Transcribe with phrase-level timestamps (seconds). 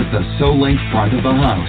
[0.00, 1.68] with the Solink front of the house.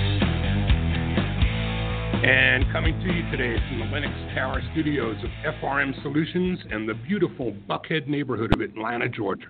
[2.24, 6.94] And coming to you today from the Lenox Tower studios of FRM Solutions and the
[6.94, 9.50] beautiful Buckhead neighborhood of Atlanta, Georgia.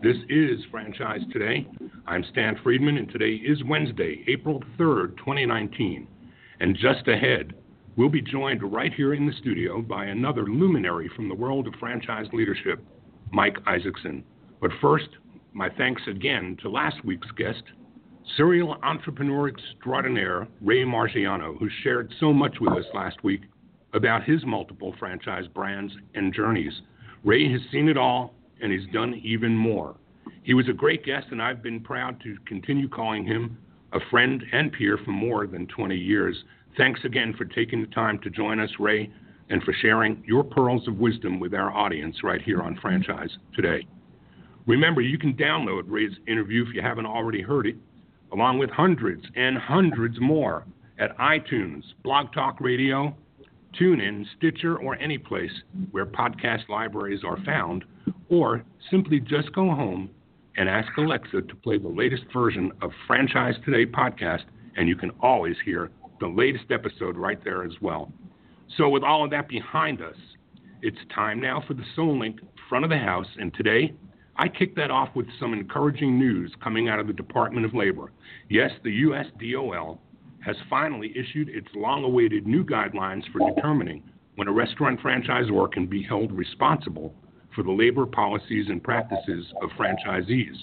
[0.00, 1.66] This is Franchise Today.
[2.06, 6.06] I'm Stan Friedman, and today is Wednesday, April 3rd, 2019.
[6.60, 7.54] And just ahead,
[7.96, 11.74] we'll be joined right here in the studio by another luminary from the world of
[11.80, 12.80] franchise leadership,
[13.32, 14.22] Mike Isakson.
[14.60, 15.08] But first,
[15.52, 17.64] my thanks again to last week's guest,
[18.36, 23.42] serial entrepreneur extraordinaire Ray Marciano, who shared so much with us last week
[23.92, 26.72] about his multiple franchise brands and journeys.
[27.24, 29.96] Ray has seen it all and he's done even more.
[30.42, 33.58] He was a great guest, and I've been proud to continue calling him
[33.92, 36.44] a friend and peer for more than 20 years.
[36.76, 39.10] Thanks again for taking the time to join us, Ray,
[39.48, 43.86] and for sharing your pearls of wisdom with our audience right here on Franchise today.
[44.66, 47.76] Remember, you can download Ray's interview if you haven't already heard it
[48.32, 50.64] along with hundreds and hundreds more
[50.98, 53.16] at iTunes, Blog Talk Radio,
[53.80, 55.52] TuneIn, Stitcher, or any place
[55.90, 57.84] where podcast libraries are found,
[58.28, 60.10] or simply just go home
[60.56, 64.42] and ask Alexa to play the latest version of Franchise Today podcast,
[64.76, 68.12] and you can always hear the latest episode right there as well.
[68.76, 70.16] So, with all of that behind us,
[70.82, 73.92] it's time now for the Solink front of the house, and today
[74.40, 78.10] I kick that off with some encouraging news coming out of the Department of Labor.
[78.48, 79.26] Yes, the U.S.
[79.38, 80.00] DOL
[80.42, 84.02] has finally issued its long awaited new guidelines for determining
[84.36, 87.14] when a restaurant franchisor can be held responsible
[87.54, 90.56] for the labor policies and practices of franchisees.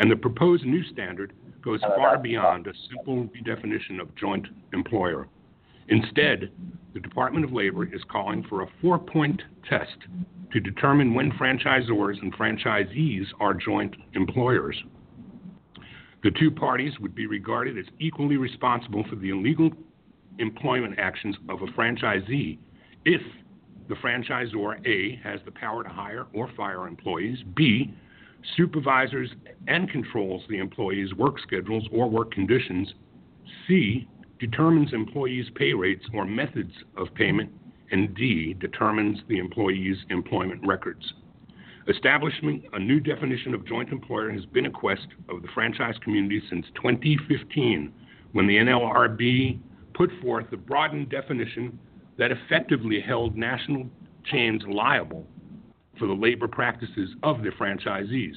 [0.00, 5.28] And the proposed new standard goes far beyond a simple redefinition of joint employer.
[5.92, 6.50] Instead,
[6.94, 9.98] the Department of Labor is calling for a four point test
[10.50, 14.82] to determine when franchisors and franchisees are joint employers.
[16.22, 19.70] The two parties would be regarded as equally responsible for the illegal
[20.38, 22.56] employment actions of a franchisee
[23.04, 23.20] if
[23.90, 27.92] the franchisor A has the power to hire or fire employees, B
[28.56, 29.28] supervises
[29.68, 32.94] and controls the employees' work schedules or work conditions,
[33.68, 34.08] C
[34.42, 37.48] determines employees' pay rates or methods of payment,
[37.92, 41.12] and D determines the employee's employment records.
[41.86, 46.42] Establishing a new definition of joint employer has been a quest of the franchise community
[46.50, 47.92] since 2015,
[48.32, 49.60] when the NLRB
[49.94, 51.78] put forth a broadened definition
[52.18, 53.88] that effectively held national
[54.24, 55.24] chains liable
[56.00, 58.34] for the labor practices of their franchisees.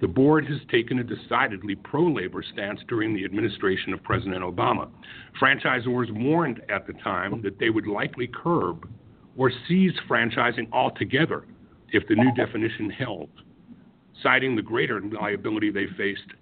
[0.00, 4.88] The board has taken a decidedly pro labor stance during the administration of President Obama.
[5.40, 8.88] Franchisors warned at the time that they would likely curb
[9.36, 11.44] or seize franchising altogether
[11.90, 13.30] if the new definition held,
[14.22, 16.32] citing the greater liability they faced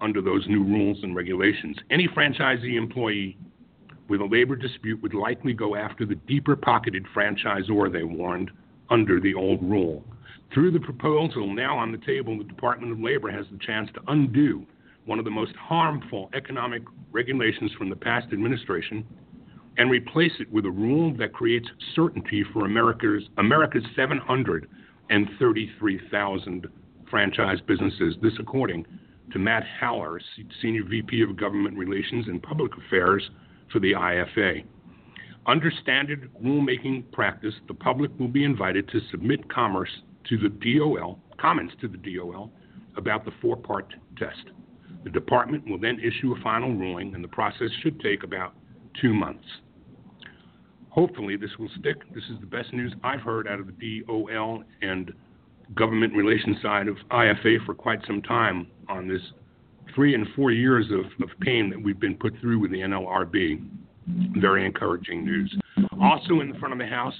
[0.00, 1.76] under those new rules and regulations.
[1.90, 3.36] Any franchisee employee
[4.08, 8.50] with a labor dispute would likely go after the deeper pocketed franchisor, they warned,
[8.90, 10.04] under the old rule.
[10.52, 14.02] Through the proposal now on the table, the Department of Labor has the chance to
[14.08, 14.66] undo
[15.06, 19.02] one of the most harmful economic regulations from the past administration
[19.78, 26.66] and replace it with a rule that creates certainty for America's, America's 733,000
[27.10, 28.16] franchise businesses.
[28.20, 28.84] This, according
[29.32, 30.20] to Matt Haller,
[30.60, 33.30] Senior VP of Government Relations and Public Affairs
[33.72, 34.66] for the IFA.
[35.46, 39.88] Under standard rulemaking practice, the public will be invited to submit commerce
[40.28, 42.50] to the DOL, comments to the DOL
[42.96, 44.50] about the four part test.
[45.04, 48.54] The department will then issue a final ruling, and the process should take about
[49.00, 49.44] two months.
[50.90, 51.96] Hopefully, this will stick.
[52.14, 55.12] This is the best news I've heard out of the DOL and
[55.74, 59.22] government relations side of IFA for quite some time on this
[59.94, 63.64] three and four years of, of pain that we've been put through with the NLRB.
[64.38, 65.56] Very encouraging news.
[66.00, 67.14] Also, in the front of the House,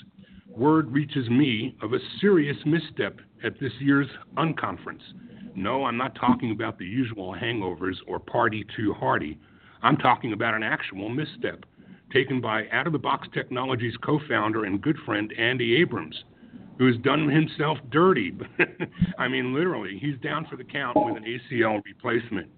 [0.57, 5.03] word reaches me of a serious misstep at this year's unconference.
[5.55, 9.39] No, I'm not talking about the usual hangovers or party too hardy.
[9.83, 11.65] I'm talking about an actual misstep
[12.13, 16.25] taken by Out of the Box Technologies co founder and good friend Andy Abrams,
[16.79, 18.33] who has done himself dirty.
[19.19, 22.49] I mean, literally, he's down for the count with an ACL replacement.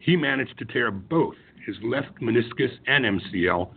[0.00, 1.34] He managed to tear both
[1.66, 3.68] his left meniscus and MCL.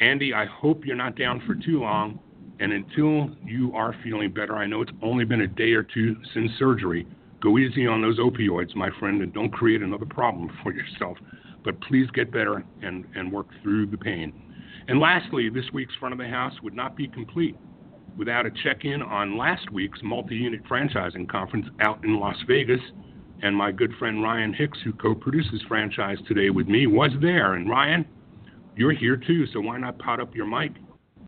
[0.00, 2.18] Andy, I hope you're not down for too long.
[2.60, 6.16] And until you are feeling better, I know it's only been a day or two
[6.32, 7.06] since surgery.
[7.40, 11.18] Go easy on those opioids, my friend, and don't create another problem for yourself.
[11.64, 14.32] But please get better and, and work through the pain.
[14.86, 17.56] And lastly, this week's Front of the House would not be complete
[18.16, 22.80] without a check in on last week's multi unit franchising conference out in Las Vegas.
[23.42, 27.54] And my good friend Ryan Hicks, who co produces Franchise Today with me, was there.
[27.54, 28.04] And Ryan,
[28.76, 30.72] you're here too, so why not pot up your mic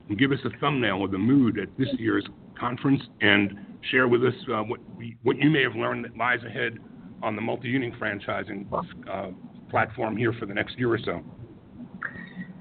[0.08, 2.26] and give us a thumbnail of the mood at this year's
[2.58, 3.58] conference and
[3.91, 6.79] share with us uh, what, we, what you may have learned that lies ahead
[7.23, 8.67] on the multi unit franchising
[9.11, 9.31] uh,
[9.70, 11.23] platform here for the next year or so.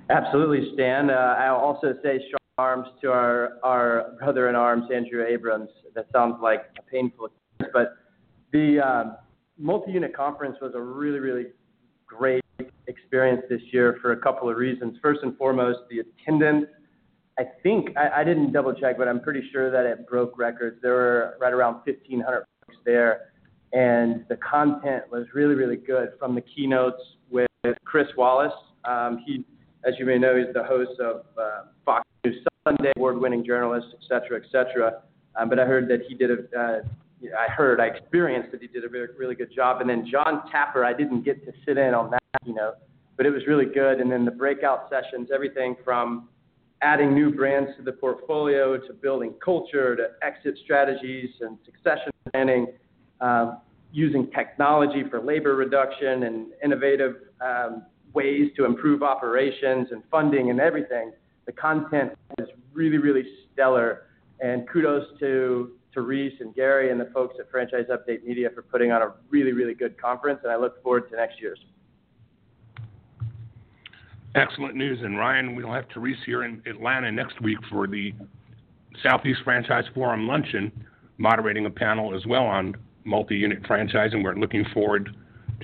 [0.10, 1.10] Absolutely, Stan.
[1.10, 2.20] Uh, I'll also say
[2.58, 5.70] arms to our, our brother in arms, Andrew Abrams.
[5.94, 7.96] That sounds like a painful, experience, but
[8.54, 9.18] the um,
[9.58, 11.48] multi-unit conference was a really, really
[12.08, 12.44] great
[12.88, 14.98] experience this year for a couple of reasons.
[15.02, 16.68] First and foremost, the attendance.
[17.38, 20.78] I think I, I didn't double check, but I'm pretty sure that it broke records.
[20.82, 23.32] There were right around 1,500 folks there,
[23.74, 26.10] and the content was really, really good.
[26.18, 27.48] From the keynotes with
[27.84, 28.54] Chris Wallace,
[28.86, 29.44] um, he
[29.86, 34.00] as you may know, he's the host of uh, Fox News Sunday, award-winning journalist, et
[34.08, 35.04] cetera, et cetera.
[35.36, 36.80] Um, but I heard that he did a, uh,
[37.38, 39.82] I heard, I experienced that he did a really, really good job.
[39.82, 42.74] And then John Tapper, I didn't get to sit in on that, you know,
[43.16, 44.00] but it was really good.
[44.00, 46.30] And then the breakout sessions, everything from
[46.82, 52.68] adding new brands to the portfolio to building culture to exit strategies and succession planning,
[53.22, 53.60] um,
[53.92, 60.60] using technology for labor reduction and innovative um, ways to improve operations and funding and
[60.60, 61.12] everything.
[61.46, 63.24] The content is really, really
[63.54, 64.08] stellar.
[64.42, 68.92] And kudos to, Reese and Gary and the folks at Franchise Update Media for putting
[68.92, 70.42] on a really, really good conference.
[70.44, 71.58] And I look forward to next year's.
[74.36, 75.00] Excellent news.
[75.02, 78.14] And Ryan, we'll have Therese here in Atlanta next week for the
[79.02, 80.72] Southeast Franchise Forum luncheon,
[81.18, 84.24] moderating a panel as well on multi unit franchising.
[84.24, 85.16] We're looking forward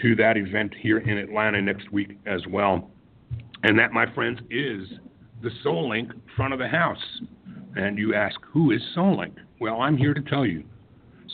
[0.01, 2.89] to that event here in Atlanta next week as well.
[3.63, 4.87] And that, my friends, is
[5.43, 7.21] the Solink front of the house.
[7.75, 9.35] And you ask, who is Solink?
[9.59, 10.63] Well, I'm here to tell you.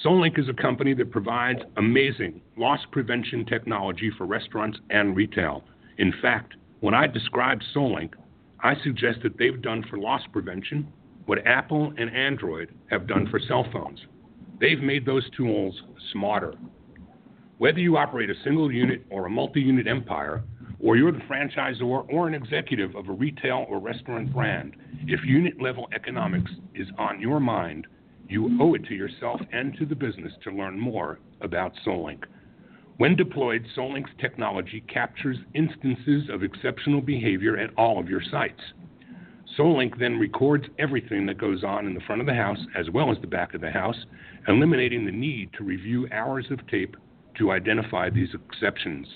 [0.04, 5.63] Solink is a company that provides amazing loss prevention technology for restaurants and retail.
[6.00, 8.13] In fact, when I describe Solink,
[8.59, 10.88] I suggest that they've done for loss prevention
[11.25, 14.00] what Apple and Android have done for cell phones.
[14.59, 15.75] They've made those tools
[16.13, 16.53] smarter,
[17.57, 20.44] whether you operate a single unit or a multi unit empire,
[20.79, 24.75] or you're the franchisor or an executive of a retail or restaurant brand,
[25.07, 27.88] if unit level economics is on your mind,
[28.29, 32.24] you owe it to yourself and to the business to learn more about Solink.
[32.97, 38.61] When deployed, Solink's technology captures instances of exceptional behavior at all of your sites.
[39.57, 43.11] Solink then records everything that goes on in the front of the house as well
[43.11, 44.05] as the back of the house,
[44.47, 46.97] eliminating the need to review hours of tape
[47.38, 49.07] to identify these exceptions.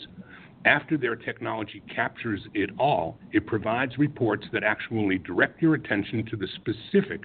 [0.66, 6.38] After their technology captures it all, it provides reports that actually direct your attention to
[6.38, 7.22] the specific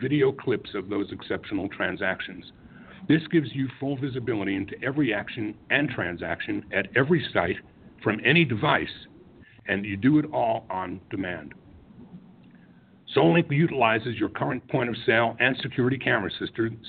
[0.00, 2.52] video clips of those exceptional transactions.
[3.06, 7.56] This gives you full visibility into every action and transaction at every site
[8.02, 8.88] from any device,
[9.66, 11.54] and you do it all on demand.
[13.16, 16.30] Solink utilizes your current point of sale and security camera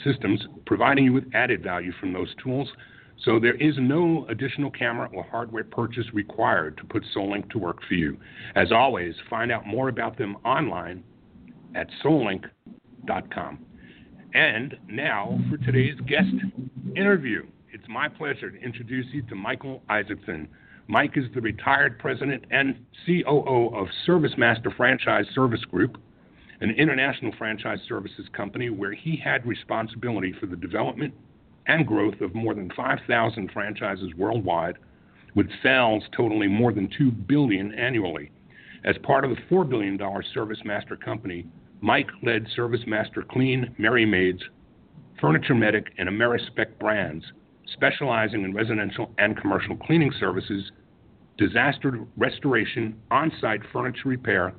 [0.04, 2.70] systems, providing you with added value from those tools
[3.26, 7.80] so there is no additional camera or hardware purchase required to put Solink to work
[7.88, 8.18] for you.
[8.56, 11.04] As always, find out more about them online
[11.76, 13.66] at solink.com.
[14.34, 16.30] And now for today's guest
[16.96, 17.48] interview.
[17.72, 20.48] It's my pleasure to introduce you to Michael Isakson.
[20.88, 25.98] Mike is the retired president and COO of ServiceMaster Franchise Service Group,
[26.62, 31.14] an international franchise services company where he had responsibility for the development
[31.66, 34.78] and growth of more than 5,000 franchises worldwide,
[35.36, 38.32] with sales totaling more than 2 billion annually.
[38.84, 41.46] As part of the $4 billion ServiceMaster company,
[41.82, 44.42] Mike led ServiceMaster Clean, Merry Maids,
[45.22, 47.26] Furniture Medic, and Amerispec brands,
[47.74, 50.72] specializing in residential and commercial cleaning services,
[51.38, 54.54] disaster restoration, on site furniture repair,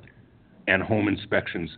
[0.67, 1.69] and home inspections.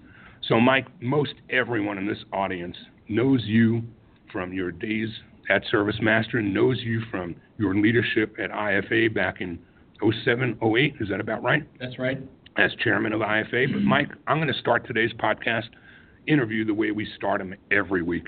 [0.47, 2.75] So, Mike, most everyone in this audience
[3.09, 3.83] knows you
[4.31, 5.09] from your days
[5.49, 9.59] at ServiceMaster, and knows you from your leadership at IFA back in
[10.01, 10.95] 07, 08.
[11.01, 11.67] Is that about right?
[11.79, 12.19] That's right.
[12.55, 13.73] As chairman of IFA.
[13.73, 15.69] But, Mike, I'm going to start today's podcast
[16.27, 18.27] interview the way we start them every week.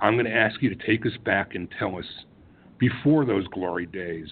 [0.00, 2.06] I'm going to ask you to take us back and tell us,
[2.78, 4.28] before those glory days,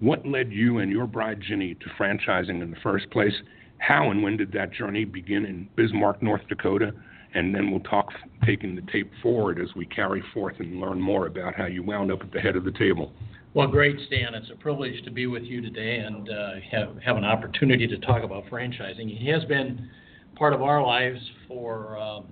[0.00, 3.32] what led you and your bride Ginny to franchising in the first place?
[3.78, 6.92] How and when did that journey begin in Bismarck, North Dakota?
[7.34, 8.08] And then we'll talk
[8.44, 12.10] taking the tape forward as we carry forth and learn more about how you wound
[12.10, 13.12] up at the head of the table.
[13.58, 14.36] Well, great, Stan.
[14.36, 17.98] It's a privilege to be with you today and uh, have have an opportunity to
[17.98, 19.20] talk about franchising.
[19.20, 19.90] It has been
[20.36, 21.98] part of our lives for.
[21.98, 22.26] Um,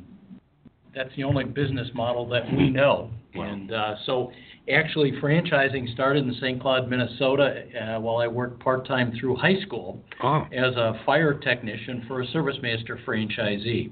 [0.94, 3.42] that's the only business model that we know, Wow.
[3.42, 4.30] and uh, so
[4.72, 6.62] actually franchising started in St.
[6.62, 11.34] Cloud, Minnesota, uh, while I worked part time through high school Oh, as a fire
[11.34, 13.90] technician for a Service Master franchisee.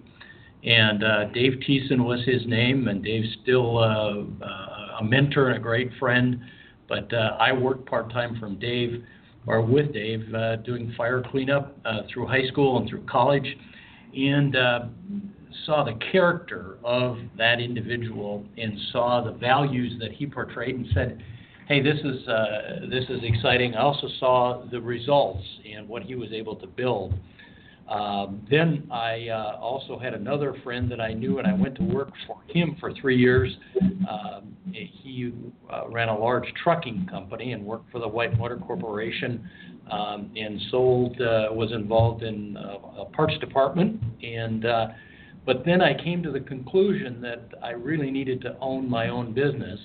[0.62, 5.56] And uh, Dave Thiessen was his name, and Dave's still uh, uh, a mentor and
[5.58, 6.40] a great friend.
[6.88, 9.04] But uh, I worked part time from Dave,
[9.46, 13.46] or with Dave, uh, doing fire cleanup uh, through high school and through college,
[14.14, 14.80] and uh,
[15.66, 21.22] saw the character of that individual and saw the values that he portrayed and said,
[21.68, 26.14] "Hey, this is uh, this is exciting." I also saw the results and what he
[26.14, 27.14] was able to build.
[27.88, 31.82] Um, then I uh, also had another friend that I knew, and I went to
[31.82, 33.54] work for him for three years.
[34.10, 35.32] Um, he
[35.70, 39.48] uh, ran a large trucking company and worked for the Whitewater Corporation,
[39.90, 44.00] um, and sold uh, was involved in a parts department.
[44.22, 44.86] And uh,
[45.44, 49.34] but then I came to the conclusion that I really needed to own my own
[49.34, 49.78] business.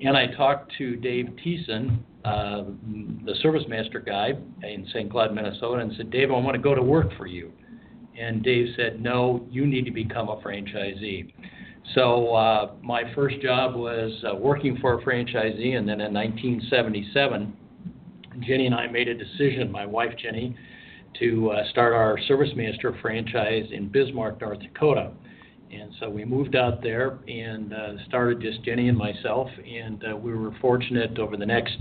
[0.00, 2.64] And I talked to Dave Thiessen, uh,
[3.24, 5.10] the service master guy in St.
[5.10, 7.52] Cloud, Minnesota, and said, Dave, I want to go to work for you.
[8.18, 11.32] And Dave said, No, you need to become a franchisee.
[11.94, 17.56] So uh, my first job was uh, working for a franchisee, and then in 1977,
[18.40, 20.56] Jenny and I made a decision, my wife Jenny,
[21.20, 25.12] to uh, start our Service Master franchise in Bismarck, North Dakota.
[25.72, 30.16] And so we moved out there and uh, started just Jenny and myself, and uh,
[30.16, 31.76] we were fortunate over the next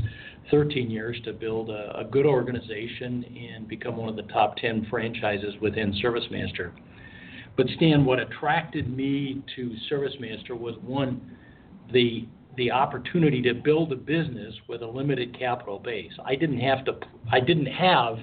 [0.51, 4.87] 13 years to build a, a good organization and become one of the top 10
[4.89, 6.71] franchises within ServiceMaster.
[7.57, 11.37] But Stan, what attracted me to ServiceMaster was one,
[11.91, 16.11] the the opportunity to build a business with a limited capital base.
[16.23, 16.93] I didn't have to.
[17.31, 18.17] I didn't have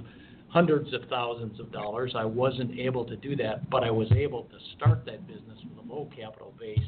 [0.48, 2.12] hundreds of thousands of dollars.
[2.16, 5.86] I wasn't able to do that, but I was able to start that business with
[5.86, 6.78] a low capital base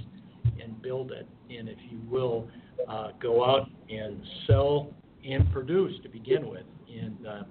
[0.62, 1.26] and build it.
[1.50, 2.48] And if you will,
[2.88, 4.90] uh, go out and sell
[5.28, 7.42] and produce to begin with, and uh,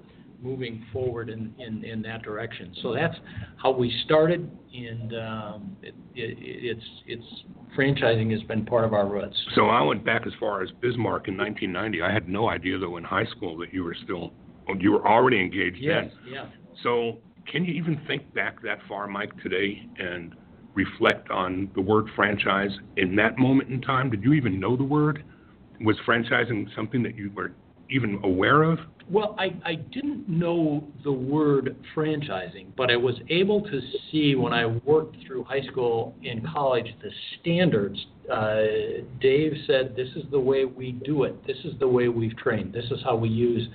[0.41, 2.73] moving forward in, in, in that direction.
[2.81, 3.15] So that's
[3.57, 7.25] how we started, and um, it, it, it's it's
[7.77, 9.35] franchising has been part of our roots.
[9.55, 12.01] so I went back as far as Bismarck in 1990.
[12.01, 14.31] I had no idea, though, in high school that you were still,
[14.79, 16.33] you were already engaged Yes, then.
[16.33, 16.45] yeah.
[16.83, 17.17] So,
[17.51, 20.35] can you even think back that far, Mike, today and
[20.75, 24.09] reflect on the word franchise in that moment in time?
[24.09, 25.23] Did you even know the word?
[25.81, 27.53] Was franchising something that you were
[27.89, 28.79] even aware of?
[29.09, 34.53] Well, I, I didn't know the word franchising, but I was able to see when
[34.53, 37.09] I worked through high school and college the
[37.39, 37.99] standards.
[38.31, 41.45] Uh, Dave said, This is the way we do it.
[41.45, 42.71] This is the way we've trained.
[42.71, 43.67] This is how we use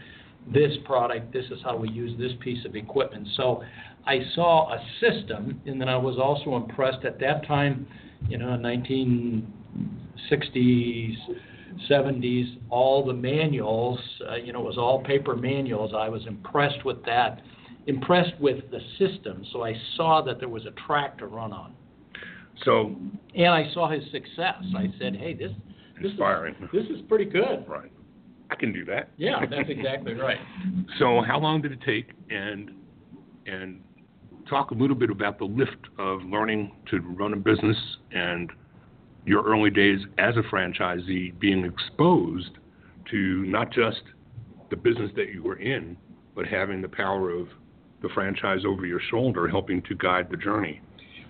[0.52, 1.32] this product.
[1.32, 3.28] This is how we use this piece of equipment.
[3.36, 3.62] So
[4.06, 7.86] I saw a system, and then I was also impressed at that time,
[8.28, 11.16] you know, 1960s.
[11.88, 13.98] 70s, all the manuals,
[14.30, 15.92] uh, you know, it was all paper manuals.
[15.96, 17.40] I was impressed with that,
[17.86, 19.44] impressed with the system.
[19.52, 21.74] So I saw that there was a track to run on,
[22.64, 22.94] So,
[23.34, 24.62] and I saw his success.
[24.76, 25.52] I said, "Hey, this
[26.00, 26.54] this Inspiring.
[26.62, 27.90] is this is pretty good." right.
[28.50, 29.10] I can do that.
[29.18, 30.38] Yeah, that's exactly right.
[30.98, 32.12] So, how long did it take?
[32.30, 32.70] And
[33.46, 33.82] and
[34.48, 37.76] talk a little bit about the lift of learning to run a business
[38.12, 38.50] and
[39.28, 42.58] your early days as a franchisee being exposed
[43.10, 44.02] to not just
[44.70, 45.96] the business that you were in,
[46.34, 47.48] but having the power of
[48.02, 50.80] the franchise over your shoulder helping to guide the journey.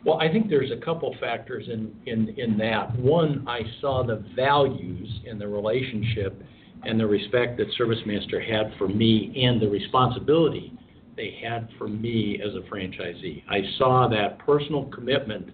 [0.04, 2.96] Well, I think there's a couple factors in, in, in that.
[2.96, 6.40] One, I saw the values in the relationship
[6.84, 10.72] and the respect that Service Master had for me and the responsibility
[11.16, 13.42] they had for me as a franchisee.
[13.50, 15.50] I saw that personal commitment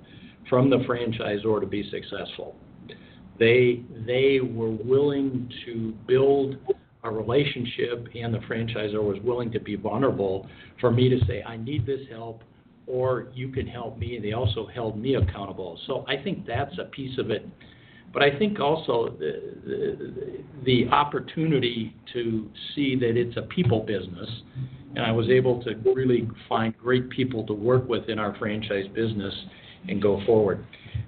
[0.49, 2.57] from the franchisor to be successful.
[3.39, 6.57] They, they were willing to build
[7.03, 10.49] a relationship, and the franchisor was willing to be vulnerable
[10.81, 12.43] for me to say, I need this help,
[12.87, 14.19] or you can help me.
[14.23, 15.79] They also held me accountable.
[15.87, 17.47] So I think that's a piece of it.
[18.13, 24.29] But I think also the, the, the opportunity to see that it's a people business,
[24.95, 28.87] and I was able to really find great people to work with in our franchise
[28.95, 29.35] business
[29.89, 30.65] and go forward.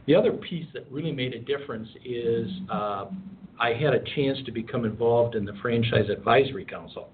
[0.07, 3.07] The other piece that really made a difference is uh,
[3.59, 7.09] I had a chance to become involved in the Franchise Advisory Council.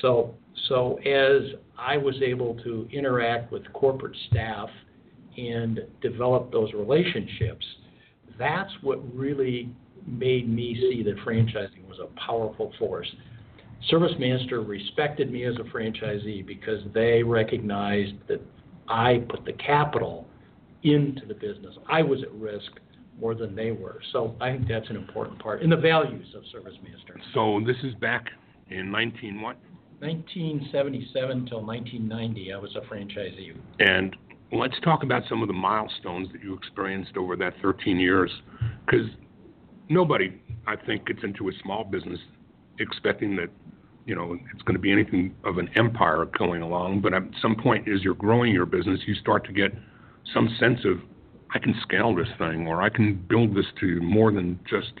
[0.00, 0.34] So,
[0.68, 4.68] so as I was able to interact with corporate staff
[5.36, 7.64] and develop those relationships,
[8.38, 9.70] that's what really
[10.06, 13.10] made me see that franchising was a powerful force.
[13.90, 18.40] ServiceMaster respected me as a franchisee because they recognized that
[18.88, 20.26] I put the capital
[20.84, 21.74] into the business.
[21.88, 22.70] I was at risk
[23.20, 24.00] more than they were.
[24.12, 25.62] So I think that's an important part.
[25.62, 27.18] And the values of ServiceMaster.
[27.32, 28.26] So this is back
[28.70, 29.56] in 19 what?
[30.00, 33.56] 1977 till 1990, I was a franchisee.
[33.78, 34.16] And
[34.52, 38.30] let's talk about some of the milestones that you experienced over that 13 years.
[38.84, 39.06] Because
[39.88, 42.18] nobody, I think, gets into a small business
[42.80, 43.48] expecting that,
[44.04, 47.00] you know, it's going to be anything of an empire going along.
[47.00, 49.72] But at some point, as you're growing your business, you start to get
[50.32, 50.98] some sense of,
[51.54, 54.92] I can scale this thing, or I can build this to more than just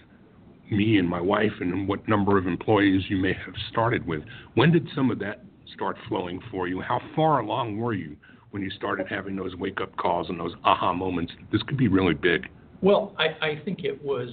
[0.70, 4.22] me and my wife and what number of employees you may have started with.
[4.54, 6.80] When did some of that start flowing for you?
[6.80, 8.16] How far along were you
[8.50, 11.32] when you started having those wake up calls and those aha moments?
[11.52, 12.48] This could be really big.
[12.80, 14.28] Well, I, I think it was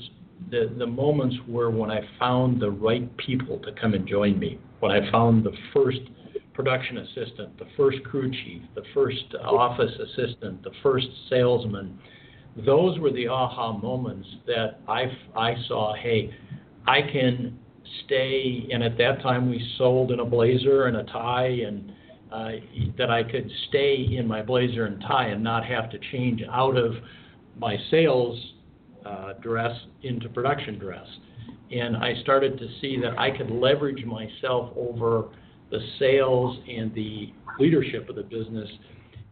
[0.50, 4.60] the, the moments were when I found the right people to come and join me.
[4.80, 6.02] When I found the first
[6.54, 11.98] production assistant, the first crew chief, the first office assistant, the first salesman,
[12.66, 15.06] those were the aha moments that I,
[15.36, 16.34] I saw, hey,
[16.86, 17.58] I can
[18.06, 21.92] stay, and at that time we sold in a blazer and a tie, and
[22.32, 22.52] uh,
[22.98, 26.78] that I could stay in my blazer and tie and not have to change out
[26.78, 26.94] of
[27.58, 28.40] my sales
[29.06, 31.06] uh, dress into production dress.
[31.72, 35.30] And I started to see that I could leverage myself over
[35.72, 38.70] the sales and the leadership of the business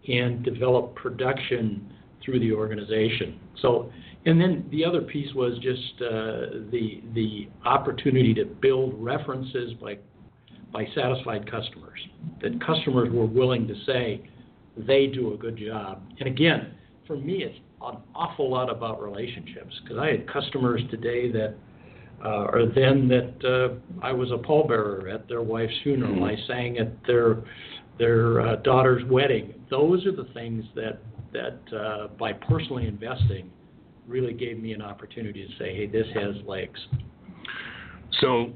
[0.07, 1.93] and develop production
[2.23, 3.39] through the organization.
[3.61, 3.91] So,
[4.25, 9.97] and then the other piece was just uh, the the opportunity to build references by
[10.71, 11.99] by satisfied customers.
[12.41, 14.29] That customers were willing to say
[14.77, 16.01] they do a good job.
[16.19, 16.73] And again,
[17.07, 21.55] for me, it's an awful lot about relationships because I had customers today that
[22.23, 26.15] uh, or then that uh, I was a pallbearer at their wife's funeral.
[26.15, 26.23] Mm-hmm.
[26.23, 27.43] I sang at their
[27.97, 29.53] their uh, daughter's wedding.
[29.69, 30.99] Those are the things that
[31.33, 33.51] that uh, by personally investing
[34.07, 36.79] really gave me an opportunity to say, hey, this has legs.
[38.21, 38.51] So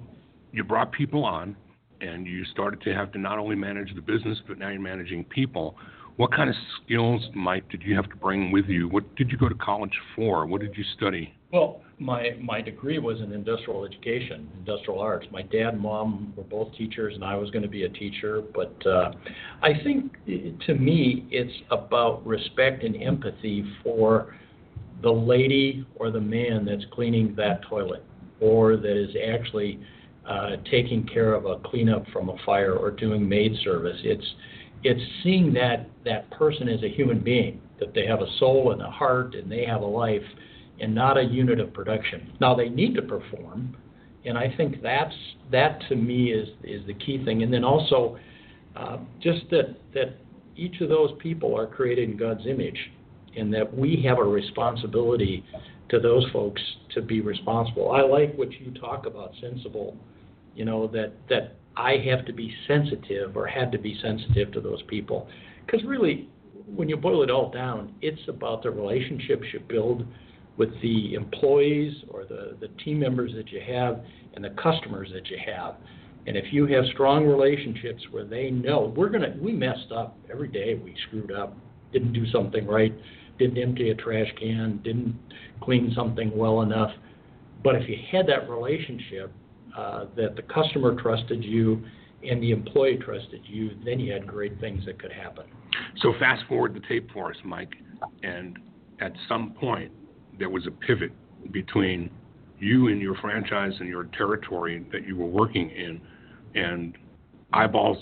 [0.51, 1.55] you brought people on
[2.01, 5.23] and you started to have to not only manage the business, but now you're managing
[5.25, 5.75] people.
[6.17, 8.87] What kind of skills, Mike, did you have to bring with you?
[8.87, 10.45] What did you go to college for?
[10.45, 11.33] What did you study?
[11.51, 15.25] Well, my my degree was in industrial education, industrial arts.
[15.31, 18.43] My dad and mom were both teachers, and I was going to be a teacher.
[18.53, 19.11] But uh,
[19.61, 20.13] I think
[20.67, 24.35] to me, it's about respect and empathy for
[25.01, 28.03] the lady or the man that's cleaning that toilet,
[28.39, 29.79] or that is actually
[30.27, 33.97] uh, taking care of a cleanup from a fire or doing maid service.
[34.03, 34.25] It's
[34.83, 38.81] it's seeing that that person as a human being, that they have a soul and
[38.81, 40.23] a heart and they have a life
[40.79, 42.33] and not a unit of production.
[42.41, 43.77] Now they need to perform,
[44.25, 45.15] and I think that's
[45.51, 47.43] that to me is is the key thing.
[47.43, 48.17] And then also,
[48.75, 50.17] uh, just that that
[50.55, 52.77] each of those people are created in God's image,
[53.37, 55.43] and that we have a responsibility
[55.89, 56.61] to those folks
[56.93, 57.91] to be responsible.
[57.91, 59.95] I like what you talk about, sensible.
[60.55, 64.61] You know that that I have to be sensitive or had to be sensitive to
[64.61, 65.27] those people,
[65.65, 66.29] because really,
[66.75, 70.05] when you boil it all down, it's about the relationships you build
[70.57, 73.99] with the employees or the, the team members that you have
[74.35, 75.75] and the customers that you have.
[76.25, 80.47] And if you have strong relationships where they know we're gonna we messed up every
[80.47, 81.57] day, we screwed up,
[81.91, 82.93] didn't do something right,
[83.39, 85.15] didn't empty a trash can, didn't
[85.61, 86.91] clean something well enough.
[87.63, 89.33] But if you had that relationship
[89.75, 91.83] uh, that the customer trusted you
[92.23, 95.45] and the employee trusted you, then you had great things that could happen.
[96.01, 97.73] So fast forward the tape for us, Mike,
[98.21, 98.57] and
[98.99, 99.91] at some point
[100.37, 101.11] there was a pivot
[101.51, 102.09] between
[102.59, 106.01] you and your franchise and your territory that you were working in
[106.55, 106.97] and
[107.51, 107.97] eyeballs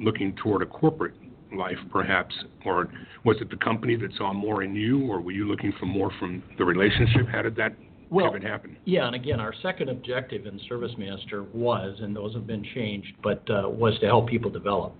[0.00, 1.14] looking toward a corporate
[1.56, 2.88] life perhaps or
[3.24, 6.10] was it the company that saw more in you or were you looking for more
[6.18, 7.72] from the relationship how did that
[8.10, 12.46] well, pivot happen yeah and again our second objective in ServiceMaster was and those have
[12.46, 14.94] been changed but uh, was to help people develop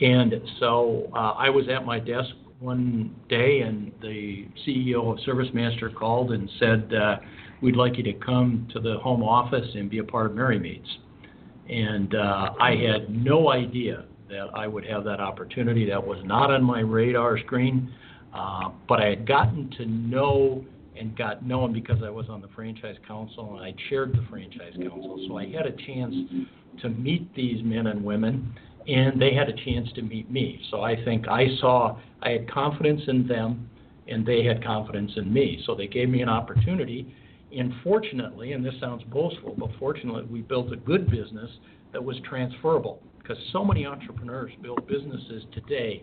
[0.00, 5.94] and so uh, I was at my desk one day, and the CEO of ServiceMaster
[5.94, 7.16] called and said, uh,
[7.62, 10.58] "We'd like you to come to the home office and be a part of Merry
[10.58, 10.88] Maids."
[11.68, 15.88] And uh, I had no idea that I would have that opportunity.
[15.88, 17.92] That was not on my radar screen,
[18.34, 20.64] uh, but I had gotten to know
[20.98, 24.74] and got known because I was on the franchise council and I chaired the franchise
[24.74, 25.24] council.
[25.28, 26.14] So I had a chance
[26.82, 28.54] to meet these men and women,
[28.86, 30.60] and they had a chance to meet me.
[30.70, 33.68] So I think I saw I had confidence in them,
[34.08, 35.62] and they had confidence in me.
[35.66, 37.14] So they gave me an opportunity.
[37.56, 41.50] And fortunately, and this sounds boastful, but fortunately, we built a good business
[41.92, 46.02] that was transferable because so many entrepreneurs build businesses today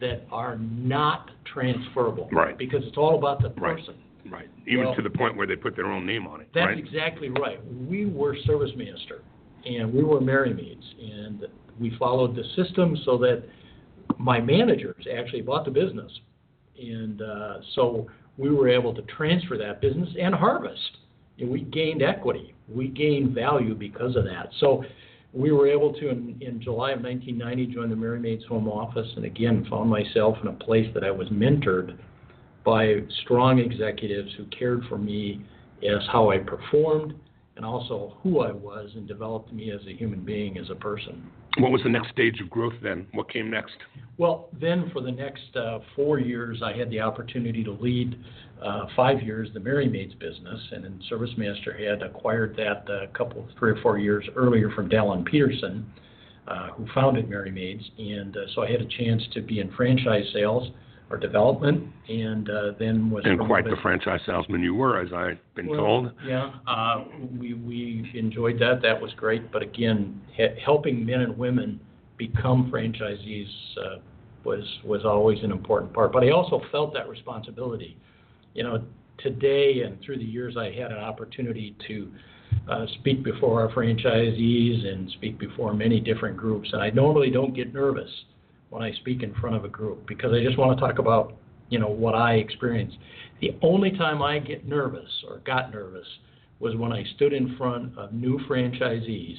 [0.00, 2.28] that are not transferable.
[2.32, 2.56] Right.
[2.56, 3.94] Because it's all about the person.
[3.94, 4.07] Right.
[4.66, 6.48] Even Well- to the point where they put their own name on it.
[6.52, 6.78] That's right?
[6.78, 7.60] exactly right.
[7.88, 9.22] We were Service Master,
[9.64, 11.46] and we were Merry Maids, and
[11.80, 13.42] we followed the system so that
[14.18, 16.20] my managers actually bought the business,
[16.80, 20.98] and uh, so we were able to transfer that business and harvest.
[21.38, 24.50] And we gained equity, we gained value because of that.
[24.58, 24.84] So
[25.32, 29.08] we were able to, in, in July of 1990, join the Merry Maids home office,
[29.16, 31.96] and again found myself in a place that I was mentored
[32.68, 35.40] by strong executives who cared for me
[35.82, 37.14] as how I performed
[37.56, 41.30] and also who I was and developed me as a human being, as a person.
[41.56, 43.06] What was the next stage of growth then?
[43.12, 43.76] What came next?
[44.18, 48.22] Well, then for the next uh, four years, I had the opportunity to lead
[48.62, 53.06] uh, five years the Merry Maids business, and then Service Master had acquired that a
[53.16, 55.90] couple, three or four years earlier from Dallen Peterson,
[56.46, 59.72] uh, who founded Merry Maids, and uh, so I had a chance to be in
[59.72, 60.70] franchise sales
[61.10, 65.38] or development, and uh, then was And quite the franchise salesman you were, as I've
[65.54, 66.12] been well, told.
[66.24, 67.04] Yeah, uh,
[67.38, 68.82] we, we enjoyed that.
[68.82, 69.50] That was great.
[69.50, 71.80] But again, he- helping men and women
[72.18, 73.96] become franchisees uh,
[74.44, 76.12] was was always an important part.
[76.12, 77.96] But I also felt that responsibility.
[78.54, 78.84] You know,
[79.18, 82.12] today and through the years, I had an opportunity to
[82.68, 86.68] uh, speak before our franchisees and speak before many different groups.
[86.72, 88.10] And I normally don't get nervous
[88.70, 91.34] when I speak in front of a group because I just want to talk about
[91.70, 92.96] you know what I experienced.
[93.40, 96.06] The only time I get nervous or got nervous
[96.60, 99.36] was when I stood in front of new franchisees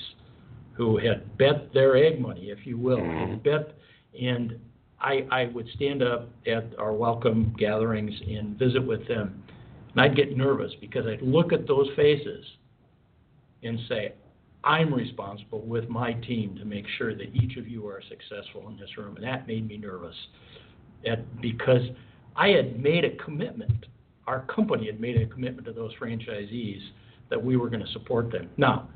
[0.73, 3.29] who had bet their egg money, if you will, Mhm.
[3.29, 3.75] had bet,
[4.19, 4.57] and
[5.01, 9.43] I, I would stand up at our welcome gatherings and visit with them,
[9.91, 12.45] and I'd get nervous because I'd look at those faces
[13.63, 14.13] and say,
[14.63, 18.77] I'm responsible with my team to make sure that each of you are successful in
[18.77, 20.15] this room, and that made me nervous.
[21.41, 21.81] Because
[22.35, 23.85] I had made a commitment,
[24.27, 26.81] our company had made a commitment to those franchisees
[27.29, 28.49] that we were going to support them.
[28.57, 28.89] Now,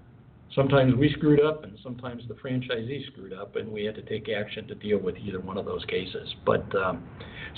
[0.54, 4.28] sometimes we screwed up, and sometimes the franchisee screwed up, and we had to take
[4.30, 6.34] action to deal with either one of those cases.
[6.46, 7.04] But um,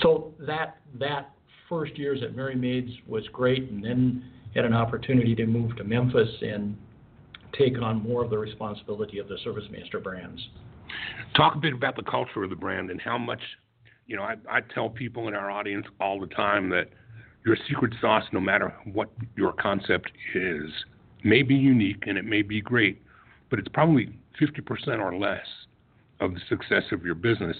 [0.02, 1.32] so that that
[1.68, 5.84] first years at Merry Maids was great, and then had an opportunity to move to
[5.84, 6.78] Memphis and
[7.58, 10.42] take on more of the responsibility of the Service Master brands.
[11.36, 13.42] Talk a bit about the culture of the brand and how much,
[14.08, 16.90] you know, I, I tell people in our audience all the time that
[17.46, 20.70] your secret sauce, no matter what your concept is,
[21.24, 23.02] may be unique and it may be great,
[23.50, 24.10] but it's probably
[24.42, 25.46] 50% or less
[26.20, 27.58] of the success of your business.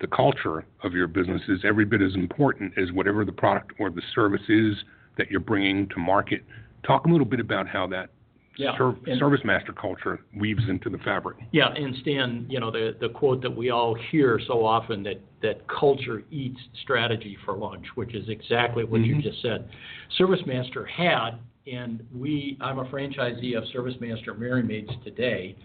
[0.00, 3.90] The culture of your business is every bit as important as whatever the product or
[3.90, 4.74] the service is
[5.16, 6.42] that you're bringing to market.
[6.86, 8.10] Talk a little bit about how that
[8.58, 11.36] Yeah, ser- and- service master culture weaves into the fabric.
[11.52, 15.20] Yeah, and Stan, you know, the, the quote that we all hear so often that,
[15.42, 19.22] that culture eats strategy for lunch, which is exactly what you Mhm.
[19.22, 19.68] just said.
[20.16, 21.32] Service Master had,
[21.70, 25.56] and we, I'm a franchisee of Service Master Merry Maids today,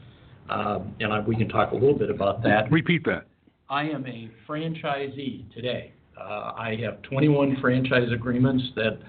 [0.50, 2.70] um, and I, we can talk a little bit about that.
[2.72, 3.26] Repeat that.
[3.70, 5.94] I am a franchisee today.
[6.20, 9.00] Uh, I have 21 franchise agreements that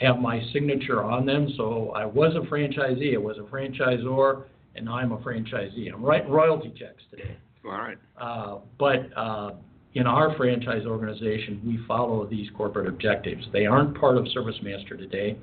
[0.00, 1.52] have my signature on them.
[1.56, 4.44] So I was a franchisee, I was a franchisor,
[4.76, 5.92] and now I'm a franchisee.
[5.92, 7.36] I'm writing royalty checks today.
[7.64, 7.98] All right.
[8.20, 9.50] Uh, but uh,
[9.94, 13.44] in our franchise organization, we follow these corporate objectives.
[13.52, 15.36] They aren't part of Service Master today.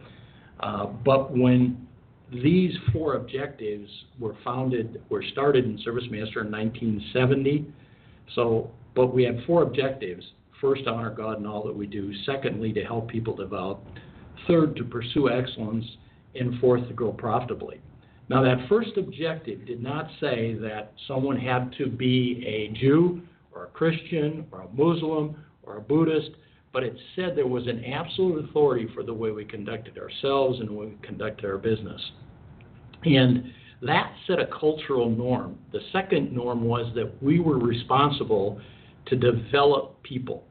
[0.61, 1.85] Uh, but when
[2.31, 3.89] these four objectives
[4.19, 7.65] were founded, were started in Service Master in 1970.
[8.33, 10.23] So, but we had four objectives.
[10.61, 12.13] First, to honor God in all that we do.
[12.25, 13.83] Secondly, to help people develop.
[14.47, 15.85] Third, to pursue excellence.
[16.37, 17.79] And fourth, to grow profitably.
[18.27, 23.21] Now, that first objective did not say that someone had to be a Jew
[23.53, 26.31] or a Christian or a Muslim or a Buddhist,
[26.73, 30.67] but it said there was an absolute authority for the way we conducted ourselves and
[30.67, 32.01] the way we conducted our business.
[33.05, 33.45] And
[33.81, 35.57] that set a cultural norm.
[35.71, 38.59] The second norm was that we were responsible
[39.05, 40.43] to develop people.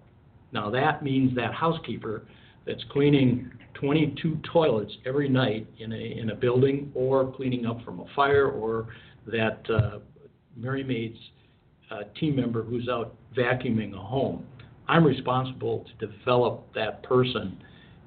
[0.52, 2.26] Now, that means that housekeeper
[2.64, 3.50] that's cleaning
[3.84, 8.48] 22 toilets every night in a, in a building or cleaning up from a fire
[8.48, 8.88] or
[9.26, 9.98] that uh,
[10.56, 11.18] Merry Maid's
[11.90, 14.46] uh, team member who's out vacuuming a home.
[14.88, 17.62] I'm responsible to develop that person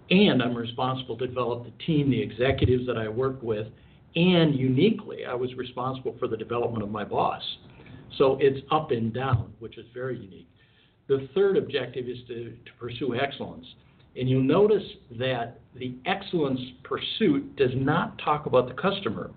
[0.09, 3.67] and I'm responsible to develop the team, the executives that I work with,
[4.15, 7.43] and uniquely, I was responsible for the development of my boss.
[8.17, 10.47] So it's up and down, which is very unique.
[11.07, 13.65] The third objective is to, to pursue excellence.
[14.17, 14.83] And you'll notice
[15.19, 19.31] that the excellence pursuit does not talk about the customer.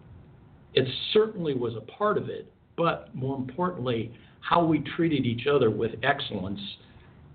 [0.74, 5.70] It certainly was a part of it, but more importantly, how we treated each other
[5.70, 6.60] with excellence.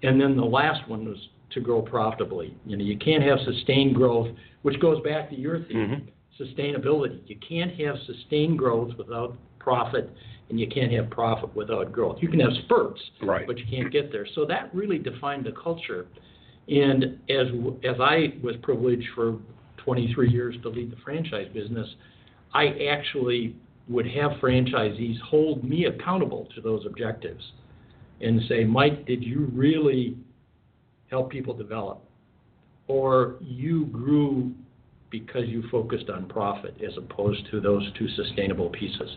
[0.03, 1.17] And then the last one was
[1.51, 2.55] to grow profitably.
[2.65, 4.27] You know, you can't have sustained growth,
[4.63, 6.43] which goes back to your theme, mm-hmm.
[6.43, 7.21] sustainability.
[7.27, 10.09] You can't have sustained growth without profit,
[10.49, 12.17] and you can't have profit without growth.
[12.21, 13.47] You can have spurts, right.
[13.47, 14.27] but you can't get there.
[14.35, 16.07] So that really defined the culture.
[16.67, 17.47] And as
[17.83, 19.37] as I was privileged for
[19.77, 21.87] 23 years to lead the franchise business,
[22.53, 23.55] I actually
[23.87, 27.43] would have franchisees hold me accountable to those objectives
[28.21, 30.17] and say, Mike, did you really
[31.11, 32.03] help people develop?
[32.87, 34.53] Or you grew
[35.19, 39.09] because you focused on profit as opposed to those two sustainable pieces.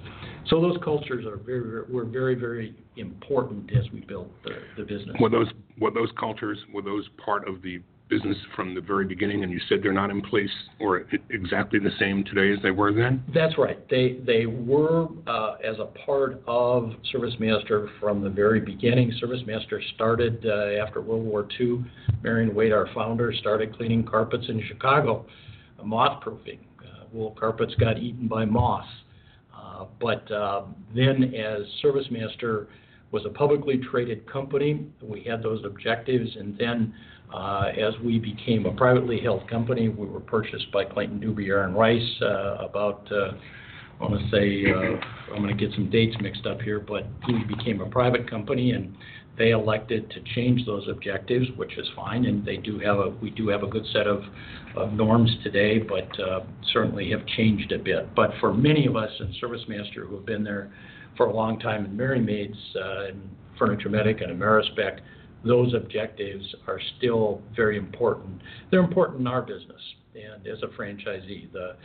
[0.48, 5.16] So those cultures are very, were very, very important as we built the, the business.
[5.20, 5.48] Were those,
[5.80, 9.60] were those cultures, were those part of the business from the very beginning, and you
[9.68, 13.22] said they're not in place or exactly the same today as they were then?
[13.34, 13.78] That's right.
[13.90, 19.12] They they were uh, as a part of ServiceMaster from the very beginning.
[19.22, 21.84] ServiceMaster started uh, after World War II.
[22.22, 25.26] Marion Wade, our founder, started cleaning carpets in Chicago,
[25.84, 26.60] moth proofing.
[26.80, 28.88] Uh, wool carpets got eaten by moths.
[29.56, 30.62] Uh, but uh,
[30.94, 32.66] then, as ServiceMaster
[33.10, 36.94] was a publicly traded company, we had those objectives, and then
[37.32, 41.76] uh, as we became a privately held company, we were purchased by Clayton Dubilier and
[41.76, 43.06] Rice about,
[44.00, 47.06] I want to say, uh, I'm going to get some dates mixed up here, but
[47.26, 48.94] we became a private company and
[49.38, 53.30] they elected to change those objectives, which is fine, and they do have a we
[53.30, 54.22] do have a good set of,
[54.76, 56.40] of norms today, but uh,
[56.72, 58.14] certainly have changed a bit.
[58.14, 60.72] But for many of us in ServiceMaster who have been there
[61.16, 63.22] for a long time in Merry Maids uh, and
[63.58, 65.00] Furniture Medic and Amerispec,
[65.44, 68.40] those objectives are still very important.
[68.70, 69.80] They're important in our business
[70.14, 71.52] and as a franchisee.
[71.52, 71.76] The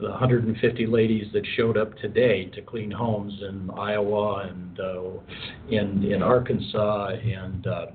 [0.00, 5.02] the 150 ladies that showed up today to clean homes in Iowa and uh,
[5.70, 7.86] in in Arkansas and uh,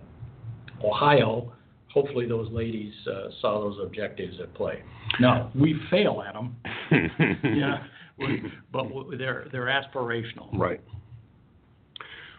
[0.83, 1.53] Ohio,
[1.93, 4.81] hopefully those ladies uh, saw those objectives at play.
[5.19, 6.55] Now we fail at them,
[7.43, 7.83] yeah,
[8.71, 8.85] but
[9.17, 10.49] they're they're aspirational.
[10.53, 10.81] Right.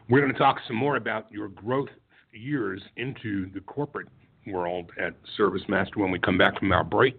[0.09, 1.91] We're going to talk some more about your growth
[2.33, 4.09] years into the corporate
[4.47, 7.19] world at ServiceMaster when we come back from our break.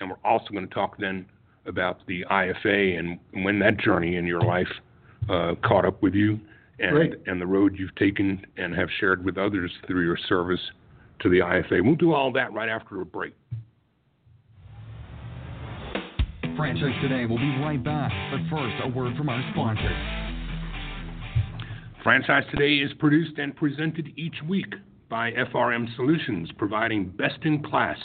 [0.00, 1.26] And we're also going to talk then
[1.68, 4.68] about the IFA and when that journey in your life
[5.28, 6.40] uh, caught up with you
[6.78, 10.60] and, and the road you've taken and have shared with others through your service
[11.20, 11.84] to the IFA.
[11.84, 13.34] We'll do all that right after a break.
[16.56, 20.18] Franchise Today will be right back, but first, a word from our sponsors.
[22.02, 24.74] Franchise Today is produced and presented each week
[25.08, 27.96] by FRM Solutions, providing best in class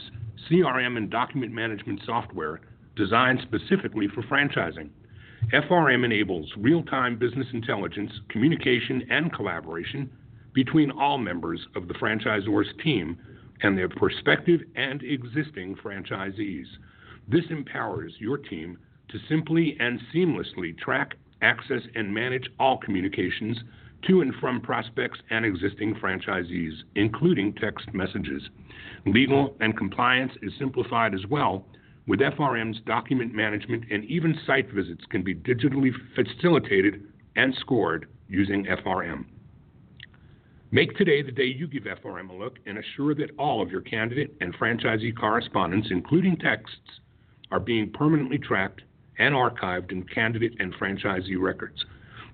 [0.49, 2.62] CRM and document management software
[2.95, 4.89] designed specifically for franchising.
[5.51, 10.10] FRM enables real time business intelligence, communication, and collaboration
[10.53, 13.17] between all members of the franchisor's team
[13.62, 16.65] and their prospective and existing franchisees.
[17.27, 18.77] This empowers your team
[19.10, 23.58] to simply and seamlessly track, access, and manage all communications
[24.08, 28.41] to and from prospects and existing franchisees, including text messages.
[29.06, 31.65] Legal and compliance is simplified as well.
[32.05, 37.03] With FRM's document management and even site visits can be digitally facilitated
[37.35, 39.25] and scored using FRM.
[40.71, 43.81] Make today the day you give FRM a look and assure that all of your
[43.81, 46.99] candidate and franchisee correspondence, including texts,
[47.51, 48.81] are being permanently tracked
[49.19, 51.85] and archived in candidate and franchisee records.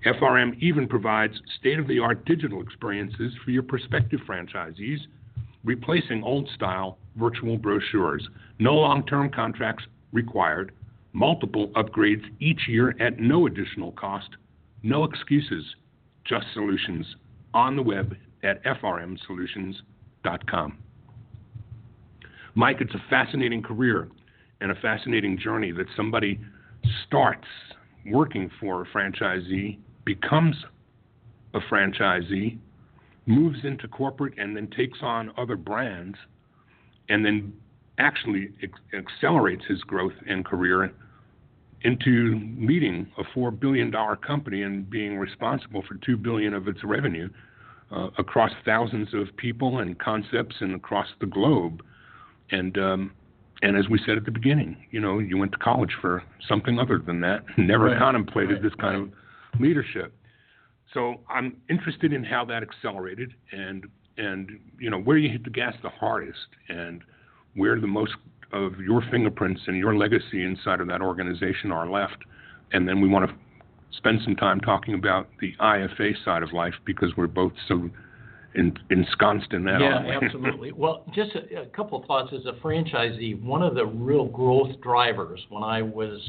[0.06, 5.00] FRM even provides state of the art digital experiences for your prospective franchisees,
[5.62, 8.28] replacing old style virtual brochures.
[8.58, 10.72] No long term contracts required,
[11.12, 14.28] multiple upgrades each year at no additional cost,
[14.82, 15.64] no excuses,
[16.24, 17.06] just solutions
[17.54, 20.78] on the web at frmsolutions.com.
[22.54, 24.08] Mike, it's a fascinating career
[24.60, 26.38] and a fascinating journey that somebody
[27.06, 27.46] starts
[28.06, 30.56] working for a franchisee becomes
[31.54, 32.58] a franchisee,
[33.26, 36.16] moves into corporate, and then takes on other brands,
[37.10, 37.52] and then
[37.98, 38.48] actually
[38.94, 40.90] accelerates his growth and career
[41.82, 46.82] into leading a four billion dollar company and being responsible for two billion of its
[46.84, 47.28] revenue
[47.90, 51.82] uh, across thousands of people and concepts and across the globe.
[52.50, 53.12] And um,
[53.62, 56.78] and as we said at the beginning, you know, you went to college for something
[56.78, 57.44] other than that.
[57.58, 57.98] Never Right.
[57.98, 58.62] contemplated Right.
[58.62, 60.14] this kind of leadership.
[60.94, 63.84] So I'm interested in how that accelerated and
[64.16, 67.02] and you know where you hit the gas the hardest and
[67.54, 68.12] where the most
[68.52, 72.16] of your fingerprints and your legacy inside of that organization are left.
[72.72, 73.36] And then we want to
[73.92, 77.90] spend some time talking about the IFA side of life because we're both so
[78.54, 79.80] in, ensconced in that.
[79.80, 80.72] Yeah, absolutely.
[80.72, 83.40] Well, just a, a couple of thoughts as a franchisee.
[83.42, 86.20] One of the real growth drivers when I was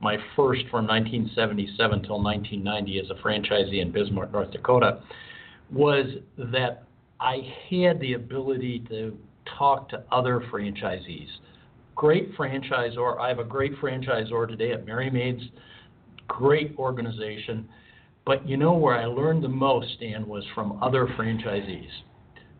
[0.00, 5.00] my first from 1977 till 1990 as a franchisee in Bismarck, North Dakota,
[5.70, 6.06] was
[6.38, 6.84] that
[7.20, 9.16] I had the ability to
[9.58, 11.28] talk to other franchisees.
[11.96, 13.18] Great franchisor.
[13.18, 15.42] I have a great franchisor today at Merry Maid's.
[16.28, 17.68] Great organization.
[18.24, 21.88] But you know where I learned the most, Stan, was from other franchisees.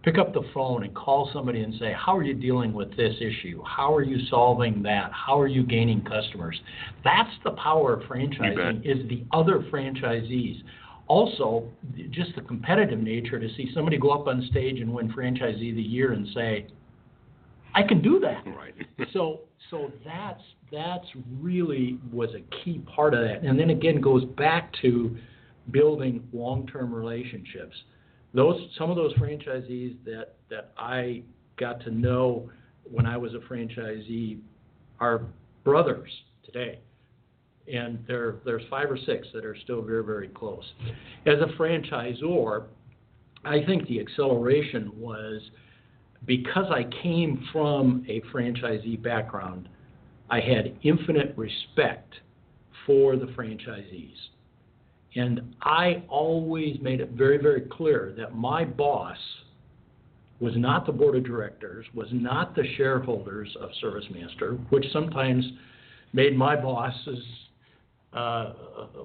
[0.03, 3.15] Pick up the phone and call somebody and say, How are you dealing with this
[3.21, 3.63] issue?
[3.65, 5.11] How are you solving that?
[5.13, 6.59] How are you gaining customers?
[7.05, 10.63] That's the power of franchising, is the other franchisees.
[11.09, 11.67] Also,
[12.11, 15.77] just the competitive nature to see somebody go up on stage and win franchisee of
[15.77, 16.67] the year and say,
[17.75, 18.45] I can do that.
[18.47, 18.75] Right.
[19.13, 19.41] so
[19.71, 21.07] so that's that's
[21.41, 23.43] really was a key part of that.
[23.43, 25.17] And then again goes back to
[25.71, 27.77] building long-term relationships.
[28.35, 31.23] Those some of those franchisees that that I
[31.57, 32.51] got to know
[32.91, 34.41] when I was a franchisee
[35.01, 35.23] are
[35.65, 36.11] brothers
[36.45, 36.81] today
[37.73, 40.65] and there there's five or six that are still very very close
[41.27, 42.65] as a franchisor
[43.45, 45.41] I think the acceleration was
[46.27, 49.69] because I came from a franchisee background,
[50.31, 52.15] I had infinite respect
[52.87, 54.17] for the franchisees.
[55.15, 59.17] And I always made it very, very clear that my boss
[60.41, 65.45] was not the board of directors, was not the shareholders of ServiceMaster, which sometimes
[66.13, 67.19] made my bosses,
[68.19, 68.53] uh,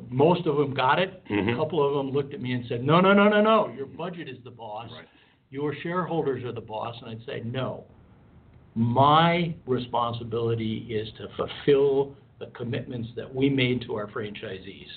[0.10, 1.24] most of them got it.
[1.30, 1.54] Mhm.
[1.54, 3.86] A couple of them looked at me and said, no, no, no, no, no, your
[3.86, 5.06] budget is the boss Right.
[5.52, 7.84] your shareholders are the boss, and I'd say, no.
[8.76, 14.90] My responsibility is to fulfill the commitments that we made to our franchisees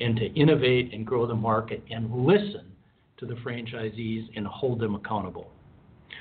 [0.00, 2.66] and to innovate and grow the market and listen
[3.16, 5.50] to the franchisees and hold them accountable.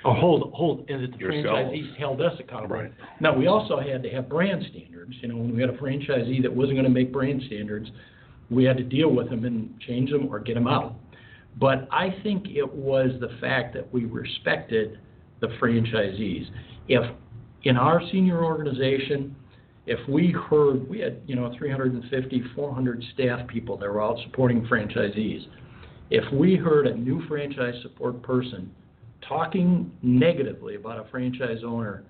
[0.06, 1.48] Or hold, hold, and that the Yourselves.
[1.48, 2.76] franchisees held us accountable.
[2.76, 2.94] Right.
[3.20, 5.14] Now, we also had to have brand standards.
[5.22, 7.90] You know, when we had a franchisee that wasn't going to make brand standards,
[8.50, 10.96] we had to deal with them and change them or get them out.
[11.60, 15.00] But I think it was the fact that we respected
[15.40, 16.48] the franchisees.
[16.88, 17.04] If
[17.64, 19.36] in our senior organization,
[19.86, 24.66] if we heard we had you know 350, 400 staff people that were out supporting
[24.66, 25.46] franchisees,
[26.10, 28.74] if we heard a new franchise support person
[29.28, 32.04] talking negatively about a franchise owner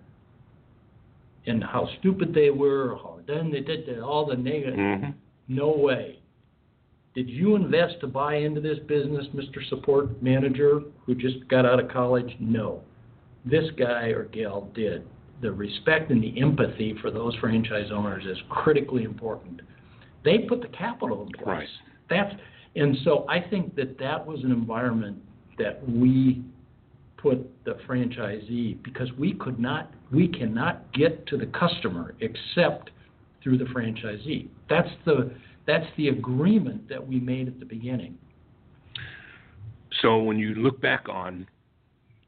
[1.45, 5.13] and how stupid they were, how then they did all the negative, Mhm.
[5.47, 6.19] no way.
[7.13, 9.63] Did you invest to buy into this business, Mr.
[9.69, 12.36] Support Manager, who just got out of college?
[12.39, 12.82] No.
[13.45, 15.04] This guy or gal did.
[15.41, 19.62] The respect and the empathy for those franchise owners is critically important.
[20.23, 21.45] They put the capital in place.
[21.45, 21.67] Right.
[22.10, 22.36] That's
[22.76, 25.21] and so I think that that was an environment
[25.60, 26.41] that we
[27.23, 32.91] put the franchisee because we could not we cannot get to the customer except
[33.41, 34.49] through the franchisee.
[34.69, 35.31] That's the
[35.65, 38.17] that's the agreement that we made at the beginning.
[40.01, 41.47] So when you look back on,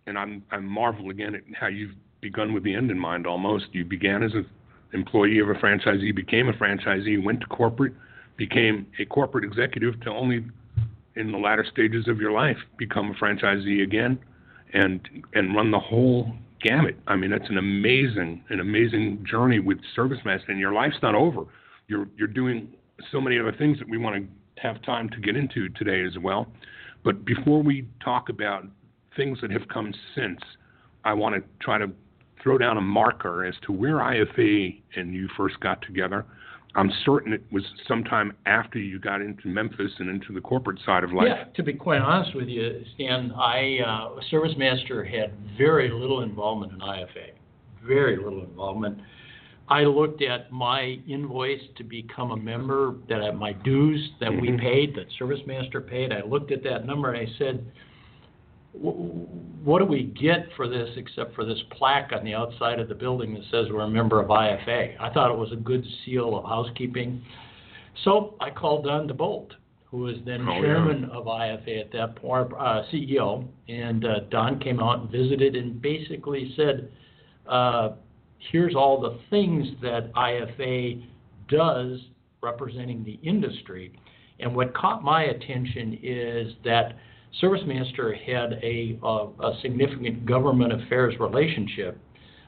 [0.08, 3.28] and I'm I marvel again at how you've begun with the end in mind.
[3.28, 4.46] Almost you began as an
[4.94, 7.94] employee of a franchisee, became a franchisee, went to corporate,
[8.38, 10.46] became a corporate executive to only
[11.18, 14.18] in the latter stages of your life become a franchisee again,
[14.74, 16.98] and and run the whole gamut.
[17.08, 21.46] I mean, it's an amazing an amazing journey with ServiceMaster, and your life's not over.
[21.88, 22.70] You're you're doing
[23.12, 26.18] so many other things that we want to have time to get into today as
[26.18, 26.48] well.
[27.04, 28.66] But before we talk about
[29.16, 30.40] things that have come since,
[31.04, 31.92] I want to try to
[32.42, 36.26] throw down a marker as to where IFA and you first got together.
[36.76, 41.04] I'm certain it was sometime after you got into Memphis and into the corporate side
[41.04, 41.28] of life.
[41.30, 46.74] Yeah, to be quite honest with you, Stan, I uh, ServiceMaster had very little involvement
[46.74, 47.32] in IFA,
[47.86, 49.00] very little involvement.
[49.68, 54.50] I looked at my invoice to become a member, that I- my dues that we
[54.50, 54.60] Mhm.
[54.60, 56.12] paid, that ServiceMaster paid.
[56.14, 57.95] I looked at that number and I said, "Wh-
[58.80, 62.96] "What do we get for this except for this plaque on the outside of the
[62.96, 66.38] building that says we're a member of IFA?" I thought it was a good seal
[66.38, 67.22] of housekeeping.
[68.04, 69.52] So I called Don DeBolt,
[69.86, 70.62] who was then Oh, yeah.
[70.62, 75.56] chairman of IFA at that point, uh, CEO, and uh, Don came out and visited
[75.56, 76.92] and basically said,
[77.48, 77.92] uh,
[78.52, 81.04] here's all the things that IFA
[81.48, 82.00] does
[82.42, 83.94] representing the industry.
[84.40, 86.98] And what caught my attention is that
[87.42, 92.00] ServiceMaster had a, a, a significant government affairs relationship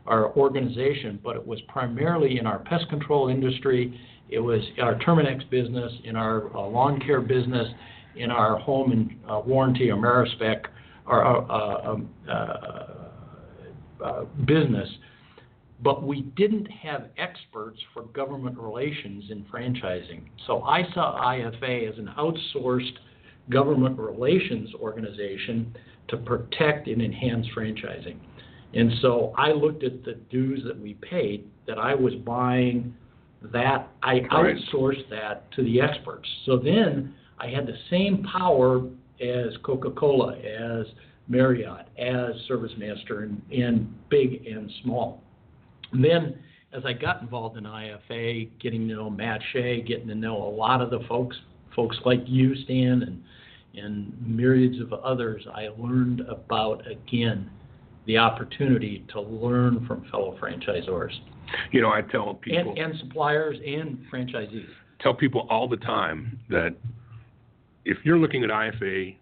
[0.08, 4.00] our organization, but it was primarily in our pest control industry.
[4.30, 7.68] It was our Terminix business, in our uh, lawn care business,
[8.16, 10.66] in our home and uh, warranty or AmeriSpec
[11.06, 12.34] or uh, uh um, uh,
[14.04, 14.90] uh, business.
[15.84, 20.24] But we didn't have experts for government relations in franchising.
[20.48, 22.98] So I saw IFA as an outsourced
[23.50, 25.76] government relations organization
[26.10, 28.18] to protect and enhance franchising.
[28.74, 32.94] And so I looked at the dues that we paid, that I was buying
[33.54, 36.28] that, I outsourced that to the experts.
[36.46, 38.82] So then I had the same power
[39.22, 40.86] as Coca Cola, as
[41.28, 45.24] Marriott, as ServiceMaster, and, and big and small.
[45.92, 46.38] And then
[46.74, 50.50] as I got involved in IFA, getting to know Matt Shay, getting to know a
[50.50, 51.36] lot of the folks,
[51.78, 53.24] folks like you, Stan, and
[53.78, 57.50] and myriads of others, I learned about again
[58.08, 61.12] the opportunity to learn from fellow franchisors.
[61.72, 64.66] You know, I tell people and, and suppliers and franchisees.
[65.00, 66.76] Tell people all the time that
[67.86, 69.16] if you're looking at IFA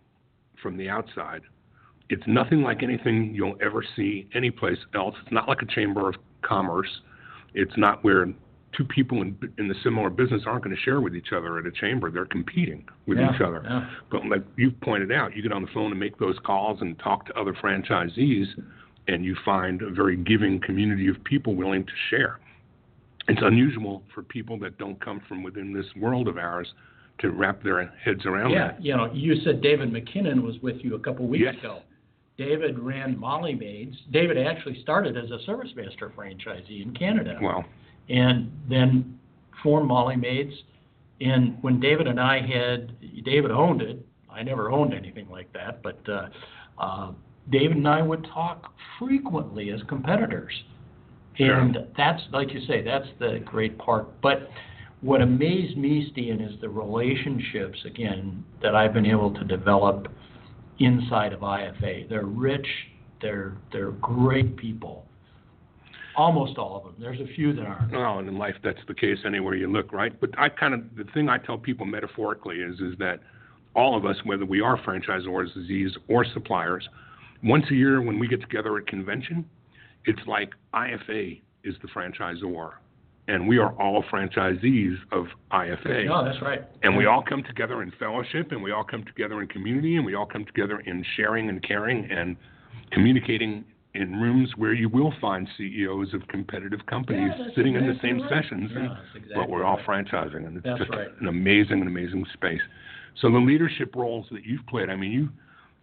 [0.62, 1.42] from the outside,
[2.10, 5.16] it's nothing like anything you'll ever see anyplace else.
[5.24, 6.90] It's not like a chamber of commerce.
[7.54, 8.28] It's not where
[8.76, 11.66] two people in, in the similar business aren't going to share with each other at
[11.66, 12.12] a chamber.
[12.12, 13.62] They're competing with yeah, each other.
[13.64, 13.90] Yeah.
[14.12, 16.98] But like you've pointed out, you get on the phone and make those calls and
[17.00, 18.46] talk to other franchisees,
[19.08, 22.40] and you find a very giving community of people willing to share.
[23.28, 26.68] It's unusual for people that don't come from within this world of ours
[27.20, 28.84] to wrap their heads around yeah, that.
[28.84, 31.56] you know, you said David McKinnon was with you a couple weeks yes.
[31.60, 31.80] ago.
[32.38, 33.96] David ran Molly Maids.
[34.12, 37.40] David actually started as a ServiceMaster franchisee in Canada.
[37.42, 37.64] Wow
[38.10, 39.20] and then
[39.64, 40.54] formed Molly Maids.
[41.22, 42.94] And when David and I had,
[43.24, 44.06] David owned it.
[44.30, 46.28] I never owned anything like that, but uh,
[46.78, 47.12] uh,
[47.52, 50.54] David and I would talk frequently as competitors.
[51.36, 51.60] Sure.
[51.60, 54.22] And that's, like you say, that's the great part.
[54.22, 54.50] But
[55.02, 60.08] what amazed me, Stan, is the relationships, again, that I've been able to develop
[60.80, 62.10] inside of IFA.
[62.10, 62.68] They're rich,
[63.22, 65.05] they're, they're great people.
[66.18, 66.96] Almost all of them.
[67.00, 67.92] There's a few that aren't.
[67.92, 70.18] Well, and in life that's the case anywhere you look, right?
[70.20, 73.20] But I kind of the thing I tell people metaphorically is is that
[73.76, 76.88] all of us, whether we are franchisors, disease or suppliers,
[77.44, 79.48] once a year when we get together at convention,
[80.06, 82.72] it's like IFA is the franchisor,
[83.28, 86.06] and we are all franchisees of IFA.
[86.06, 86.62] No, that's right.
[86.84, 90.06] And we all come together in fellowship, and we all come together in community, and
[90.06, 92.38] we all come together in sharing and caring and
[92.92, 93.66] communicating
[93.96, 98.00] in rooms where you will find CEOs of competitive companies yeah, sitting exactly in the
[98.02, 98.44] same right.
[98.44, 100.06] sessions, yeah, and, exactly but we're all right.
[100.06, 101.08] franchising, and it's that's just right.
[101.22, 102.62] an amazing, an amazing space.
[103.22, 105.30] So the leadership roles that you've played, I mean, you,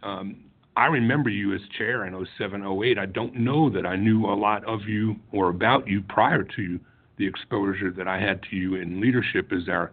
[0.03, 0.37] um,
[0.77, 2.99] I remember you as chair in 07, 08.
[2.99, 6.81] I don't know that I knew a lot of you or about you prior to
[7.19, 9.93] the exposure that I had to you in leadership as our,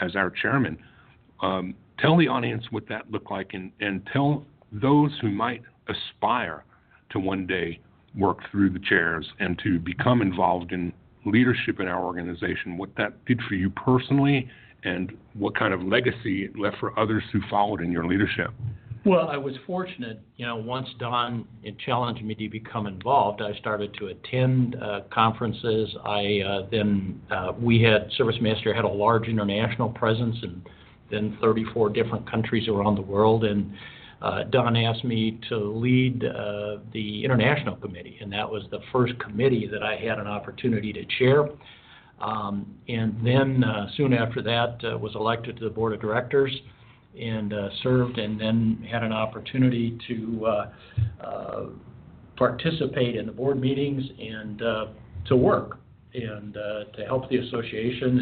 [0.00, 0.78] as our chairman.
[1.42, 6.64] Um, tell the audience what that looked like, and, and tell those who might aspire
[7.10, 7.80] to one day
[8.16, 10.92] work through the chairs and to become involved in
[11.24, 14.48] leadership in our organization, what that did for you personally,
[14.84, 18.50] and what kind of legacy it left for others who followed in your leadership.
[19.04, 21.48] Well, I was fortunate, you know, once Don
[21.86, 25.88] challenged me to become involved, I started to attend uh, conferences.
[26.04, 30.62] I uh, then, uh, we had, ServiceMaster had a large international presence in
[31.10, 33.44] then 34 different countries around the world.
[33.44, 33.72] And
[34.22, 39.18] uh, Don asked me to lead uh, the international committee, and that was the first
[39.18, 41.48] committee that I had an opportunity to chair.
[42.20, 46.54] Um, and then uh, soon after that, uh, was elected to the board of directors
[47.18, 51.66] and uh, served, and then had an opportunity to uh,
[52.36, 54.58] participate in the board meetings and
[55.26, 55.78] to work
[56.14, 58.20] and to help the association.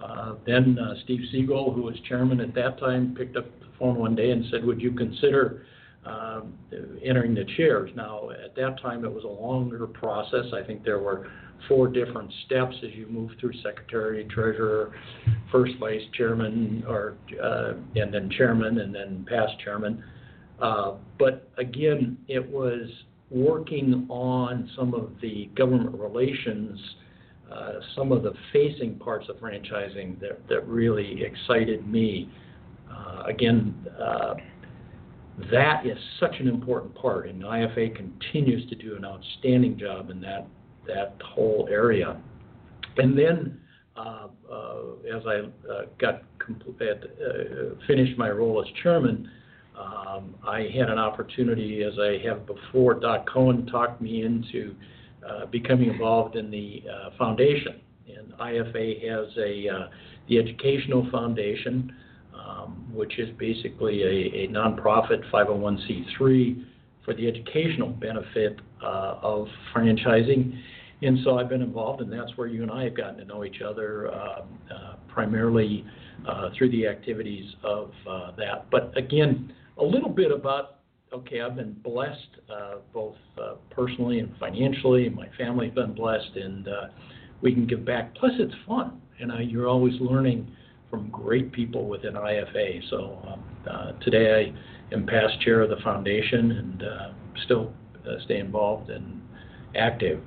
[0.00, 3.44] And then Steve Siegel, who was chairman at that time, picked up
[3.78, 5.64] phone one day and said, "Would you consider
[6.04, 6.54] um,
[7.02, 10.46] entering the chairs?" Now, at that time, it was a longer process.
[10.54, 11.28] I think there were
[11.66, 14.92] four different steps as you move through secretary, treasurer,
[15.50, 20.02] first vice chairman, or uh, and then chairman, and then past chairman.
[20.60, 22.88] Uh, but again, it was
[23.30, 26.78] working on some of the government relations,
[27.52, 32.30] uh, some of the facing parts of franchising that, that really excited me.
[32.90, 34.34] Uh, again, uh,
[35.50, 40.20] that is such an important part, and IFA continues to do an outstanding job in
[40.20, 40.46] that
[40.86, 42.18] that whole area.
[42.96, 43.60] And then,
[43.96, 44.76] uh, uh,
[45.14, 49.30] as I uh, got compl- uh, finished my role as chairman,
[49.78, 52.94] um, I had an opportunity, as I have before.
[52.94, 54.74] Doc Cohen talked me into
[55.52, 56.82] becoming involved in the
[57.16, 59.88] foundation, and IFA has a
[60.28, 61.94] the Educational Foundation,
[62.58, 66.64] um, which is basically a, a nonprofit 501c3
[67.04, 70.58] for the educational benefit uh, of franchising.
[71.00, 73.44] And so I've been involved, and that's where you and I have gotten to know
[73.44, 74.42] each other, uh,
[74.74, 75.84] uh, primarily
[76.28, 78.68] uh, through the activities of uh, that.
[78.70, 80.74] But again, a little bit about
[81.10, 83.16] okay, I've been blessed uh, both
[83.70, 86.68] personally and financially, my family's been blessed, and
[87.40, 88.14] we can give back.
[88.16, 90.54] Plus, it's fun, and you're always learning
[90.90, 92.88] from great people within IFA.
[92.90, 97.08] So um, uh, today I am past chair of the foundation and uh,
[97.44, 97.72] still
[98.06, 99.20] uh, stay involved and
[99.76, 100.20] active.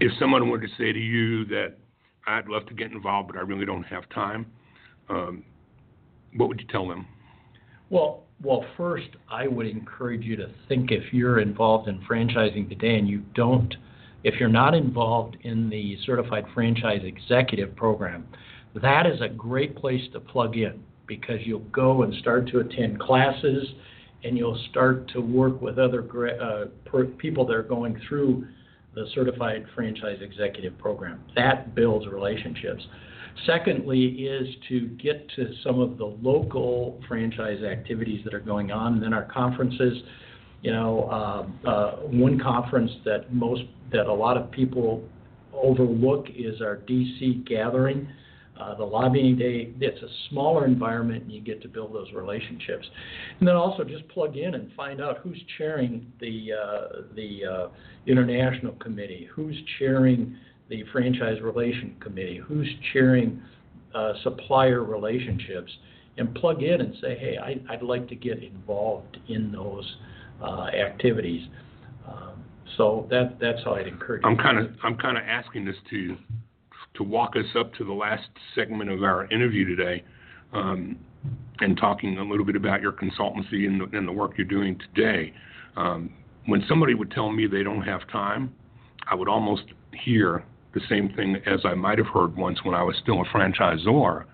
[0.00, 1.74] If someone were to say to you that
[2.26, 4.46] I'd love to get involved, but I really don't have time,
[5.08, 5.44] um,
[6.36, 7.06] what would you tell them?
[7.90, 12.98] Well, well, first, I would encourage you to think if you're involved in franchising today
[12.98, 13.74] and you don't,
[14.24, 18.26] if you're not involved in the Certified Franchise Executive Program,
[18.82, 22.98] that is a great place to plug in because you'll go and start to attend
[22.98, 23.66] classes
[24.24, 26.02] and you'll start to work with other
[26.40, 28.46] uh, per, people that are going through
[28.94, 31.20] the Certified Franchise Executive Program.
[31.36, 32.82] That builds relationships.
[33.46, 38.94] Secondly, is to get to some of the local franchise activities that are going on.
[38.94, 39.98] And then our conferences,
[40.62, 41.08] you know,
[41.66, 43.62] uh, uh, one conference that most
[43.92, 45.02] that a lot of people
[45.52, 48.08] overlook is our DC gathering.
[48.60, 52.86] Uh, the lobbying day, it's a smaller environment and you get to build those relationships.
[53.38, 57.68] And then also just plug in and find out who's chairing the, uh, the uh,
[58.06, 60.36] international committee, who's chairing
[60.68, 63.42] the franchise relation committee, who's chairing
[63.94, 65.70] uh, supplier relationships,
[66.16, 69.96] and plug in and say, hey, I, would like to get involved in those
[70.42, 71.48] uh, activities.
[72.06, 72.44] Um,
[72.76, 74.22] so that that's how I'd encourage.
[74.24, 76.16] I'm kind of I'm kind of asking this to
[76.94, 80.04] to walk us up to the last segment of our interview today,
[80.52, 80.96] um,
[81.60, 84.78] and talking a little bit about your consultancy and the, and the work you're doing
[84.94, 85.32] today.
[85.76, 86.12] Um,
[86.46, 88.54] when somebody would tell me they don't have time,
[89.10, 92.82] I would almost hear the same thing as I might have heard once when I
[92.82, 94.24] was still a franchisor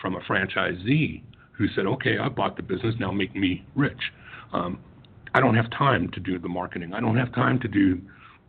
[0.00, 4.12] from a franchisee who said, "Okay, I bought the business, now make me rich."
[4.52, 4.78] Um,
[5.34, 6.92] I don't have time to do the marketing.
[6.92, 8.00] I don't have time to do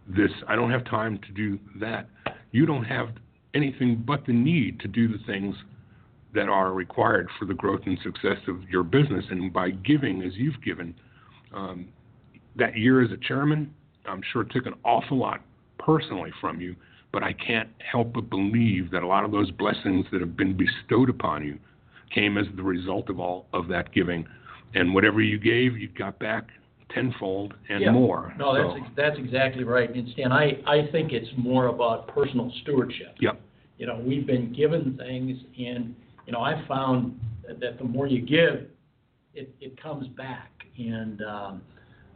[0.08, 0.32] this.
[0.48, 2.08] I don't have time to do that.
[2.52, 3.10] You don't have
[3.56, 5.56] anything but the need to do the things
[6.34, 9.26] that are required for the growth and success of your business.
[9.30, 10.94] And by giving as you've given,
[11.54, 11.88] um,
[12.58, 13.74] that year as a chairman,
[14.06, 15.42] I'm sure took an awful lot
[15.80, 16.76] personally from you,
[17.12, 20.58] but I can't help but believe that a lot of those blessings that have been
[20.58, 21.58] bestowed upon you
[22.14, 24.28] came as the result of all of that giving.
[24.74, 26.50] And whatever you gave, you got back
[26.94, 27.92] tenfold and yeah.
[27.92, 28.34] more.
[28.38, 28.74] No, so.
[28.74, 29.94] that's that's exactly right.
[29.94, 33.16] And Stan, I, I think it's more about personal stewardship.
[33.20, 33.42] Yep.
[33.78, 35.96] You know, we've been given things, and
[36.26, 38.68] you know, I found that the more you give,
[39.34, 40.52] it, it comes back.
[40.78, 41.62] And um,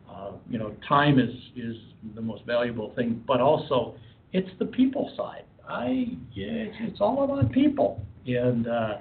[0.10, 1.76] uh, you know, time is is
[2.16, 3.96] the most valuable thing, but also
[4.34, 5.44] it's the people side.
[5.68, 8.98] I yeah, it's, it's all about people, and uh,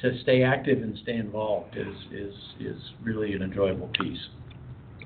[0.00, 4.18] to stay active and stay involved is is is really an enjoyable piece.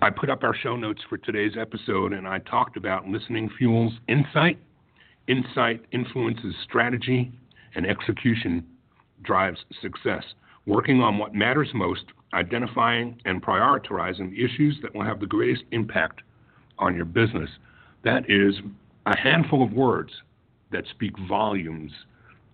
[0.01, 3.93] I put up our show notes for today's episode, and I talked about listening fuels
[4.09, 4.59] insight.
[5.29, 7.33] Insight influences strategy,
[7.75, 8.67] and execution
[9.23, 10.25] drives success.
[10.67, 12.05] Working on what matters most,
[12.35, 16.23] identifying and prioritizing issues that will have the greatest impact
[16.79, 17.51] on your business.
[18.05, 18.55] That is
[19.07, 20.11] a handful of words
[20.71, 21.93] that speak volumes.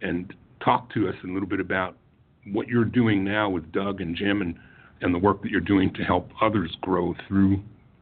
[0.02, 0.32] And
[0.64, 1.96] talk to us a little bit about
[2.52, 4.54] what you're doing now with Doug and Jim and
[5.00, 7.60] and the work that you're doing to help others grow through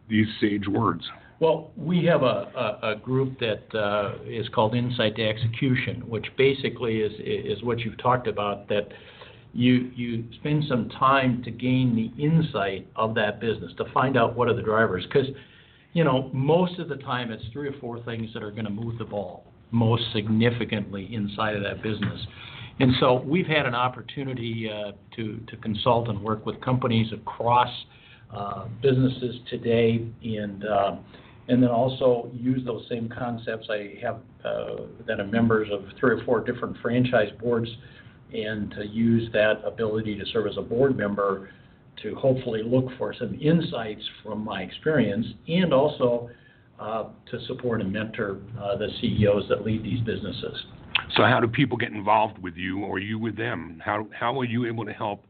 [0.09, 1.05] these sage words?
[1.39, 7.63] Well, we have a, group that uh, is called Insight to Execution, which basically is
[7.63, 8.69] what you've talked about.
[8.69, 8.89] That
[9.53, 14.35] you you spend some time to gain the insight of that business to find out
[14.35, 15.27] what are the drivers, because
[15.93, 18.71] you know most of the time it's three or four things that are going to
[18.71, 22.27] move the ball most significantly inside of that business.
[22.81, 27.71] And so we've had an opportunity uh, to, consult and work with companies across
[28.35, 30.65] uh, businesses today and,
[31.49, 33.69] and then also use those same concepts.
[33.71, 37.69] I have uh, that are members of three or four different franchise boards
[38.33, 41.51] and to use that ability to serve as a board member
[42.03, 46.29] to hopefully look for some insights from my experience and also
[46.79, 50.67] uh, to support and mentor uh, the CEOs that lead these businesses.
[51.17, 53.81] So, how do people get involved with you, or you with them?
[53.85, 55.25] How how are you able to help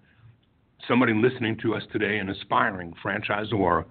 [0.89, 3.85] somebody listening to us today, an aspiring franchisor,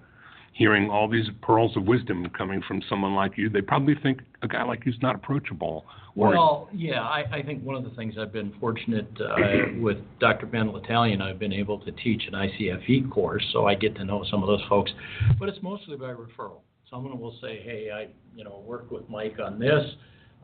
[0.56, 3.50] hearing all these pearls of wisdom coming from someone like you?
[3.50, 5.84] They probably think a guy like you's not approachable.
[6.16, 9.36] Or, Well, yeah, I, I think one of the things I've been fortunate uh,
[9.80, 10.46] with Dr.
[10.46, 14.24] Ben Litalien, I've been able to teach an ICFE course, so I get to know
[14.30, 14.90] some of those folks,
[15.38, 16.60] but it's mostly by referral.
[16.88, 19.84] Someone will say, hey, I, you know, worked with Mike on this,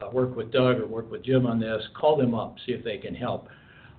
[0.02, 1.82] uh, work with Doug, or work with Jim on this.
[1.98, 3.48] Call them up, see if they can help.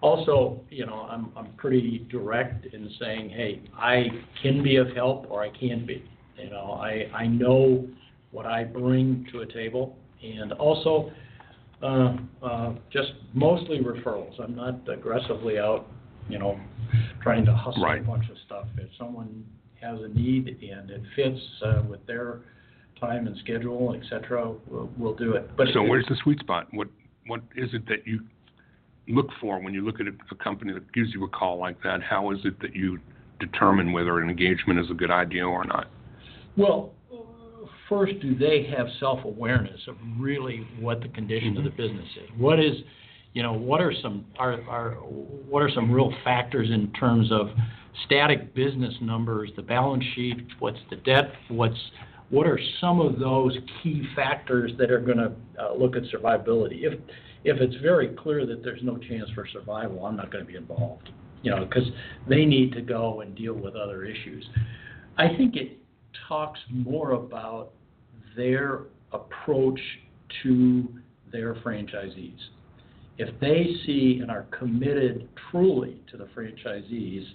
[0.04, 4.08] Also, you know, I'm, I'm pretty direct in saying, hey, I
[4.42, 6.04] can be of help or I can't be.
[6.38, 7.88] You know, I, I know
[8.32, 11.10] what I bring to a table, and also,
[11.82, 14.34] uh, uh, just mostly referrals.
[14.44, 15.88] I'm not aggressively out,
[16.28, 16.60] you know,
[17.22, 18.66] trying to hustle a bunch of stuff.
[18.78, 19.46] If someone
[19.82, 22.42] has a need and it fits uh, with their
[23.00, 25.56] time and schedule, et cetera, we'll, we'll do it.
[25.56, 26.68] But so where's the sweet spot?
[26.72, 26.90] What
[27.28, 28.20] what is it that you
[29.08, 31.82] look for when you look at a, a company that gives you a call like
[31.84, 32.02] that?
[32.02, 33.00] How is it that you
[33.40, 35.88] determine whether an engagement is a good idea or not?
[36.56, 36.94] Well,
[37.90, 42.30] first, do they have self-awareness of really what the condition of the business is?
[42.38, 42.74] What is,
[43.34, 47.50] you know, what are some are are what are some real factors in terms of
[48.06, 51.78] static business numbers, the balance sheet, what's the debt, what's
[52.30, 56.84] what are some of those key factors that are going to uh, look at survivability?
[56.84, 57.00] If
[57.44, 60.58] if it's very clear that there's no chance for survival, I'm not going to be
[60.58, 61.10] involved.
[61.42, 61.88] You know, because
[62.28, 64.46] they need to go and deal with other issues.
[65.18, 65.78] I think it
[66.28, 67.72] talks more about
[68.38, 69.80] their approach
[70.44, 70.88] to
[71.32, 72.40] their franchisees.
[73.18, 77.26] If they see and are committed truly to the franchisees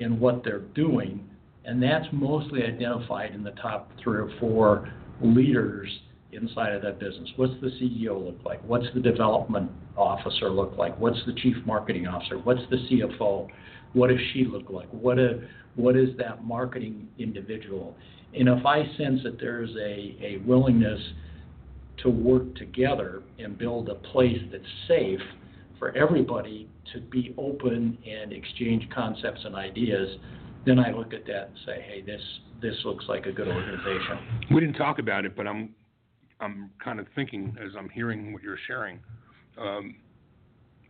[0.00, 1.24] in what they're doing,
[1.64, 4.92] and that's mostly identified in the top three or four
[5.22, 5.88] leaders
[6.36, 7.28] inside of that business.
[7.36, 8.62] What's the CEO look like?
[8.64, 10.98] What's the development officer look like?
[10.98, 12.38] What's the chief marketing officer?
[12.38, 13.48] What's the CFO?
[13.92, 14.88] What does she look like?
[14.90, 15.40] What a,
[15.74, 17.96] what is that marketing individual?
[18.34, 21.00] And if I sense that there's a, a willingness
[22.02, 25.20] to work together and build a place that's safe
[25.78, 30.18] for everybody to be open and exchange concepts and ideas,
[30.66, 32.20] then I look at that and say, hey, this
[32.60, 34.46] this looks like a good organization.
[34.50, 35.74] We didn't talk about it, but I'm
[36.40, 39.00] I'm kind of thinking as I'm hearing what you're sharing.
[39.58, 39.96] Um,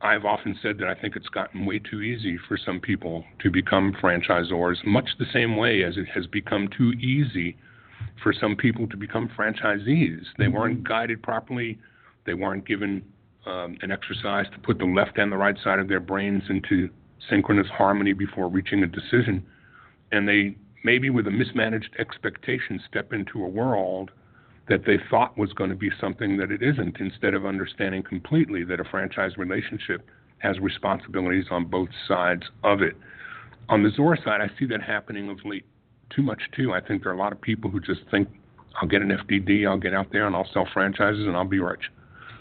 [0.01, 3.51] I've often said that I think it's gotten way too easy for some people to
[3.51, 7.57] become franchisors, much the same way as it has become too easy
[8.23, 10.23] for some people to become franchisees.
[10.39, 11.79] They weren't guided properly.
[12.27, 13.03] They weren't given
[13.47, 16.91] um, an exercise to put the left and the right side of their brains into
[17.31, 19.47] synchronous harmony before reaching a decision.
[20.13, 24.11] And they maybe with a mismanaged expectation step into a world
[24.69, 28.65] that they thought was going to be something that it isn't instead of understanding completely
[28.65, 30.09] that a franchise relationship
[30.39, 32.97] has responsibilities on both sides of it.
[33.69, 35.65] On the Zora side, I see that happening of late
[36.11, 36.73] too much too.
[36.73, 38.29] I think there are a lot of people who just think
[38.81, 41.61] I'll get an FDD, I'll get out there and I'll sell franchises and I'll be
[41.61, 41.81] rich.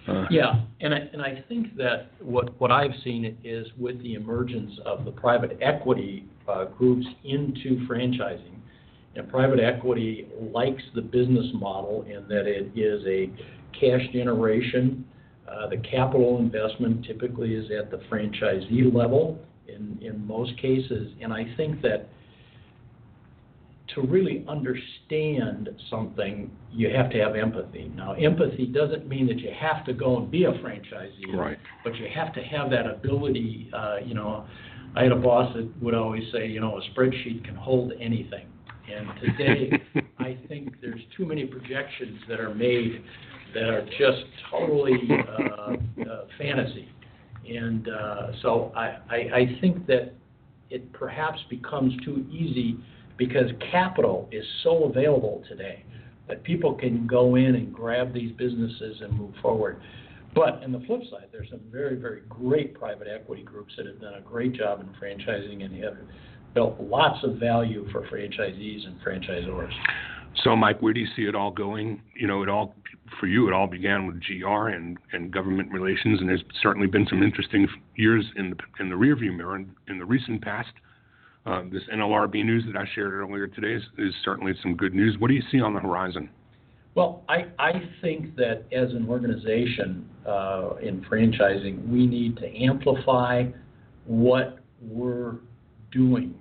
[0.07, 4.15] Uh, Yeah, and I, and I think that what, what I've seen is with the
[4.15, 8.59] emergence of the private equity uh, groups into franchising,
[9.15, 13.29] and private equity likes the business model in that it is a
[13.79, 15.05] cash generation.
[15.49, 21.31] Uh, the capital investment typically is at the franchisee level in, in most cases, and
[21.33, 22.09] I think that
[23.93, 27.91] to really understand something, you have to have empathy.
[27.95, 31.57] Now, empathy doesn't mean that you have to go and be a franchisee, Right.
[31.83, 33.69] but you have to have that ability.
[33.71, 34.45] Uh, you know,
[34.95, 38.47] I had a boss that would always say, you know, a spreadsheet can hold anything.
[38.93, 39.71] And today,
[40.19, 43.03] I think there's too many projections that are made
[43.53, 46.89] that are just totally uh, uh, fantasy.
[47.47, 50.13] And uh, so I, I, I think that
[50.69, 52.77] it perhaps becomes too easy
[53.17, 55.85] because capital is so available today
[56.27, 59.79] that people can go in and grab these businesses and move forward.
[60.33, 64.01] But on the flip side, there's some very, very great private equity groups that have
[64.01, 65.97] done a great job in franchising and have
[66.55, 69.71] built lots of value for franchisees and franchisors.
[70.43, 72.01] So, Mike, where do you see it all going?
[72.15, 72.73] You know, it all
[73.19, 73.47] for you.
[73.47, 77.67] It all began with GR and, and government relations, and there's certainly been some interesting
[77.95, 80.71] years in the in the rearview mirror in, in the recent past.
[81.45, 85.15] Uh, this NLRB news that I shared earlier today is, is certainly some good news.
[85.19, 86.27] What do you see on the horizon?
[86.95, 93.43] Well, I, I think that as an organization uh, in franchising, we need to amplify
[94.05, 95.35] what we're
[95.91, 96.33] doing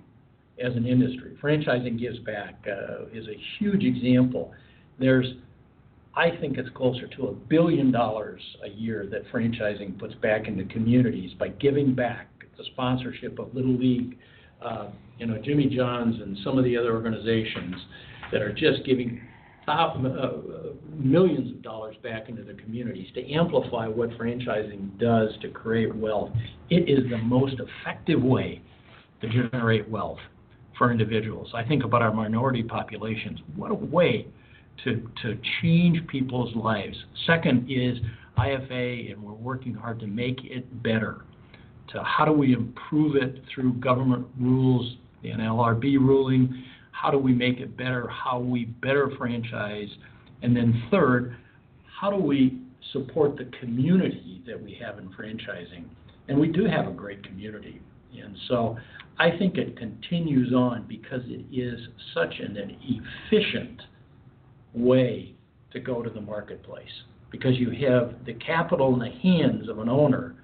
[0.63, 1.37] as an industry.
[1.41, 4.53] Franchising Gives Back uh, is a huge example.
[4.99, 5.25] there's,
[6.15, 10.63] I think it's closer to a billion dollars a year that franchising puts back into
[10.65, 12.27] communities by giving back
[12.57, 14.17] the sponsorship of Little League,
[14.61, 14.87] uh,
[15.17, 17.75] you know, Jimmy John's and some of the other organizations
[18.31, 19.21] that are just giving
[19.65, 25.31] thou- uh, uh, millions of dollars back into the communities to amplify what franchising does
[25.41, 26.31] to create wealth.
[26.69, 28.61] It is the most effective way
[29.21, 30.19] to generate wealth
[30.77, 31.51] for individuals.
[31.53, 33.39] I think about our minority populations.
[33.55, 34.27] What a way
[34.83, 36.97] to, to change people's lives.
[37.25, 37.97] Second is
[38.37, 41.23] IFA, and we're working hard to make it better.
[41.93, 46.63] To how do we improve it through government rules, the NLRB ruling?
[46.91, 48.07] How do we make it better?
[48.07, 49.89] How we better franchise?
[50.41, 51.37] And then third,
[51.99, 52.59] how do we
[52.91, 55.85] support the community that we have in franchising?
[56.27, 57.81] And we do have a great community.
[58.21, 58.77] And so
[59.17, 61.79] I think it continues on because it is
[62.13, 63.81] such an, an efficient
[64.73, 65.35] way
[65.71, 66.89] to go to the marketplace
[67.31, 70.35] because you have the capital in the hands of an owner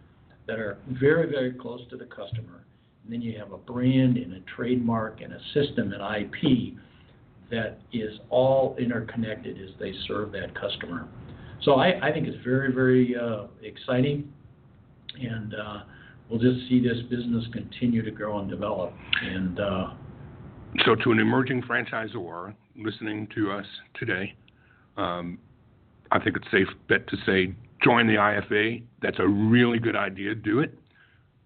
[0.48, 2.66] that are very, very close to the customer.
[3.04, 6.76] And then you have a brand and a trademark and a system and IP
[7.50, 11.08] that is all interconnected as they serve that customer.
[11.64, 14.32] So I, I think it's very, very uh, exciting,
[15.20, 15.84] and uh,
[16.32, 18.94] we'll just see this business continue to grow and develop.
[19.22, 19.88] And uh,
[20.86, 23.66] So, to an emerging franchisor listening to us
[24.00, 24.34] today,
[24.98, 25.38] um,
[26.12, 27.54] I think it's safe bet to say
[27.84, 28.82] join the IFA.
[29.02, 30.34] That's a really good idea.
[30.34, 30.78] Do it.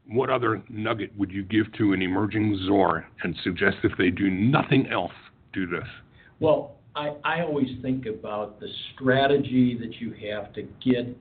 [0.07, 4.29] What other nugget would you give to an emerging ZOR and suggest if they do
[4.29, 5.13] nothing else,
[5.51, 5.87] do this?
[6.39, 11.17] Well, I, I always think about the strategy that you have to get,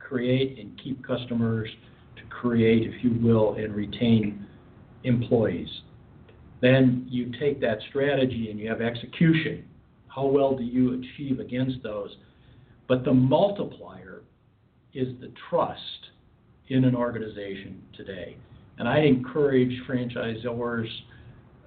[0.00, 1.70] create, and keep customers,
[2.16, 4.46] to create, if you will, and retain
[5.04, 5.68] employees.
[6.60, 9.64] Then you take that strategy and you have execution.
[10.08, 12.16] How well do you achieve against those?
[12.88, 14.22] But the multiplier
[14.92, 15.80] is the trust
[16.68, 18.36] in an organization today.
[18.78, 20.88] And I encourage franchisors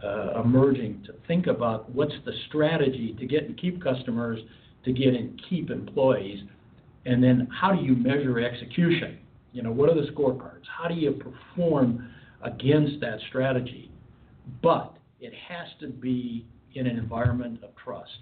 [0.04, 4.40] uh, emerging to think about what's the strategy to get and keep customers,
[4.86, 6.44] to get and keep employees,
[7.06, 9.18] and then how do you measure execution?
[9.54, 10.64] You know, what are the scorecards?
[10.78, 12.10] How do you perform
[12.44, 13.92] against that strategy?
[14.62, 16.46] But it has to be
[16.76, 18.20] in an environment of trust.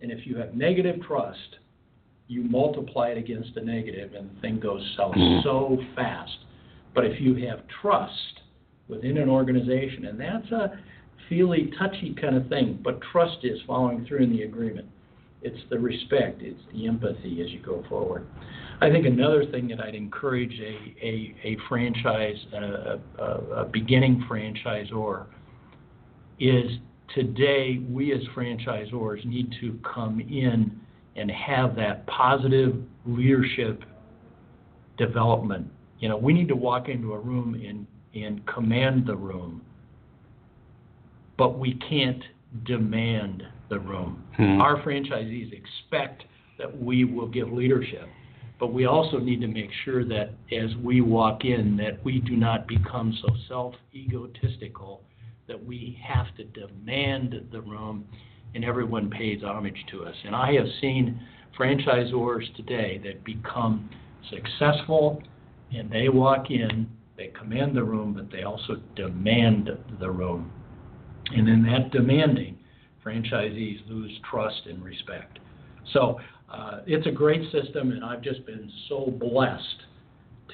[0.00, 1.56] And if you have negative trust,
[2.28, 5.42] you multiply it against the negative and the thing goes south mm-hmm.
[5.42, 6.36] so fast.
[6.94, 8.40] But if you have trust
[8.88, 10.78] within an organization, and that's a
[11.28, 14.88] feely, touchy kind of thing, but trust is following through in the agreement.
[15.42, 18.26] It's the respect, it's the empathy as you go forward.
[18.80, 23.24] I think another thing that I'd encourage a, a, a franchise, a, a,
[23.62, 25.26] a beginning franchisor,
[26.38, 26.70] is
[27.14, 30.78] today we as franchisors need to come in
[31.16, 32.74] and have that positive
[33.06, 33.82] leadership
[34.98, 35.70] development.
[36.00, 39.62] You know, we need to walk into a room and, and command the room,
[41.38, 42.22] but we can't
[42.64, 44.24] demand the room.
[44.36, 44.60] Hmm.
[44.60, 46.24] Our franchisees expect
[46.58, 48.08] that we will give leadership,
[48.58, 52.36] but we also need to make sure that as we walk in, that we do
[52.36, 55.02] not become so self-egotistical
[55.48, 58.04] that we have to demand the room
[58.54, 60.14] and everyone pays homage to us.
[60.24, 61.20] And I have seen
[61.58, 63.88] franchisors today that become
[64.30, 65.22] successful
[65.72, 70.50] and they walk in, they command the room, but they also demand the room.
[71.34, 72.58] And in that demanding,
[73.04, 75.38] franchisees lose trust and respect.
[75.92, 76.18] So
[76.50, 79.82] uh, it's a great system, and I've just been so blessed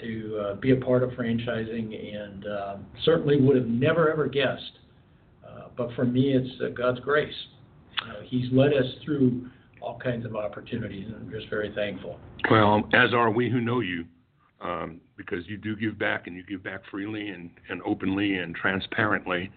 [0.01, 4.79] to uh, be a part of franchising and uh, certainly would have never ever guessed.
[5.47, 7.35] Uh, but for me, it's uh, God's grace.
[8.03, 9.49] Uh, he's led us through
[9.81, 12.19] all kinds of opportunities, and I'm just very thankful.
[12.51, 14.05] Well, as are we who know you,
[14.61, 18.55] um, because you do give back and you give back freely and, and openly and
[18.55, 19.51] transparently.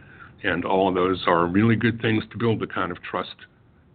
[0.44, 3.36] And all of those are really good things to build the kind of trust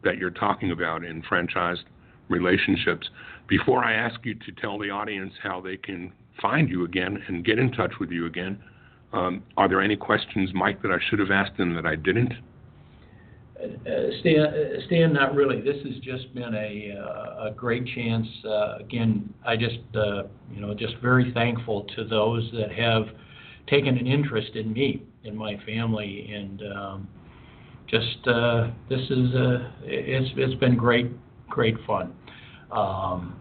[0.03, 1.85] that you're talking about in franchised
[2.29, 3.09] relationships.
[3.47, 7.45] Before I ask you to tell the audience how they can find you again and
[7.45, 8.59] get in touch with you again,
[9.13, 12.33] um, are there any questions, Mike, that I should have asked them that I didn't?
[13.61, 13.67] Uh,
[14.21, 15.61] Stan, uh, Stan, not really.
[15.61, 18.27] This has just been a, uh, a great chance.
[18.45, 23.09] Uh, again, I just, uh, you know, just very thankful to those that have
[23.67, 27.09] taken an interest in me, in my family, and um,
[27.89, 31.11] just uh, this is, uh, it's, it's been great,
[31.49, 32.15] great fun.
[32.71, 33.37] Um,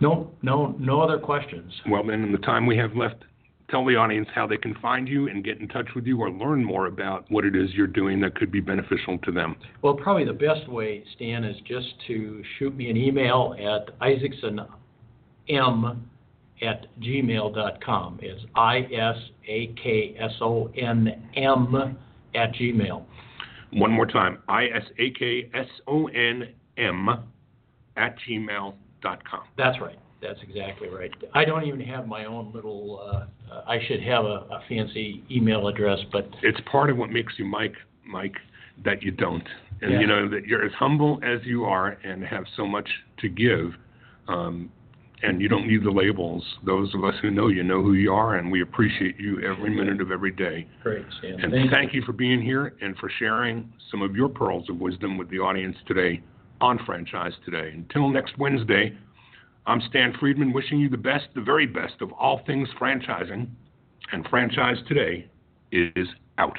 [0.00, 1.72] no, no, no other questions.
[1.88, 3.24] Well, then, in the time we have left,
[3.68, 6.30] tell the audience how they can find you and get in touch with you or
[6.30, 9.56] learn more about what it is you're doing that could be beneficial to them.
[9.82, 14.66] Well, probably the best way, Stan, is just to shoot me an email at isaksonm
[16.62, 18.18] at gmail.com.
[18.22, 21.96] It's I S A K S O N M
[22.34, 23.04] at gmail.
[23.72, 27.08] One more time I S A K S O N M
[27.96, 29.40] at gmail.com.
[29.56, 29.98] That's right.
[30.20, 31.12] That's exactly right.
[31.34, 35.22] I don't even have my own little, uh, uh, I should have a, a fancy
[35.30, 38.34] email address, but It's part of what makes you Mike, Mike,
[38.84, 39.46] that you don't.
[39.80, 40.00] And Yeah.
[40.00, 42.88] you know that you're as humble as you are and have so much
[43.18, 43.74] to give.
[44.26, 44.70] Um,
[45.22, 46.44] and you don't need the labels.
[46.64, 49.70] Those of us who know you know who you are, and we appreciate you every
[49.70, 50.66] minute of every day.
[50.82, 51.40] great, Stan.
[51.40, 55.18] And thank you for being here and for sharing some of your pearls of wisdom
[55.18, 56.22] with the audience today
[56.60, 57.72] on Franchise Today.
[57.74, 58.96] Until next Wednesday,
[59.66, 63.48] I'm Stan Friedman wishing you the best, the very best of all things franchising.
[64.12, 65.28] And Franchise Today
[65.72, 66.08] is
[66.38, 66.58] out.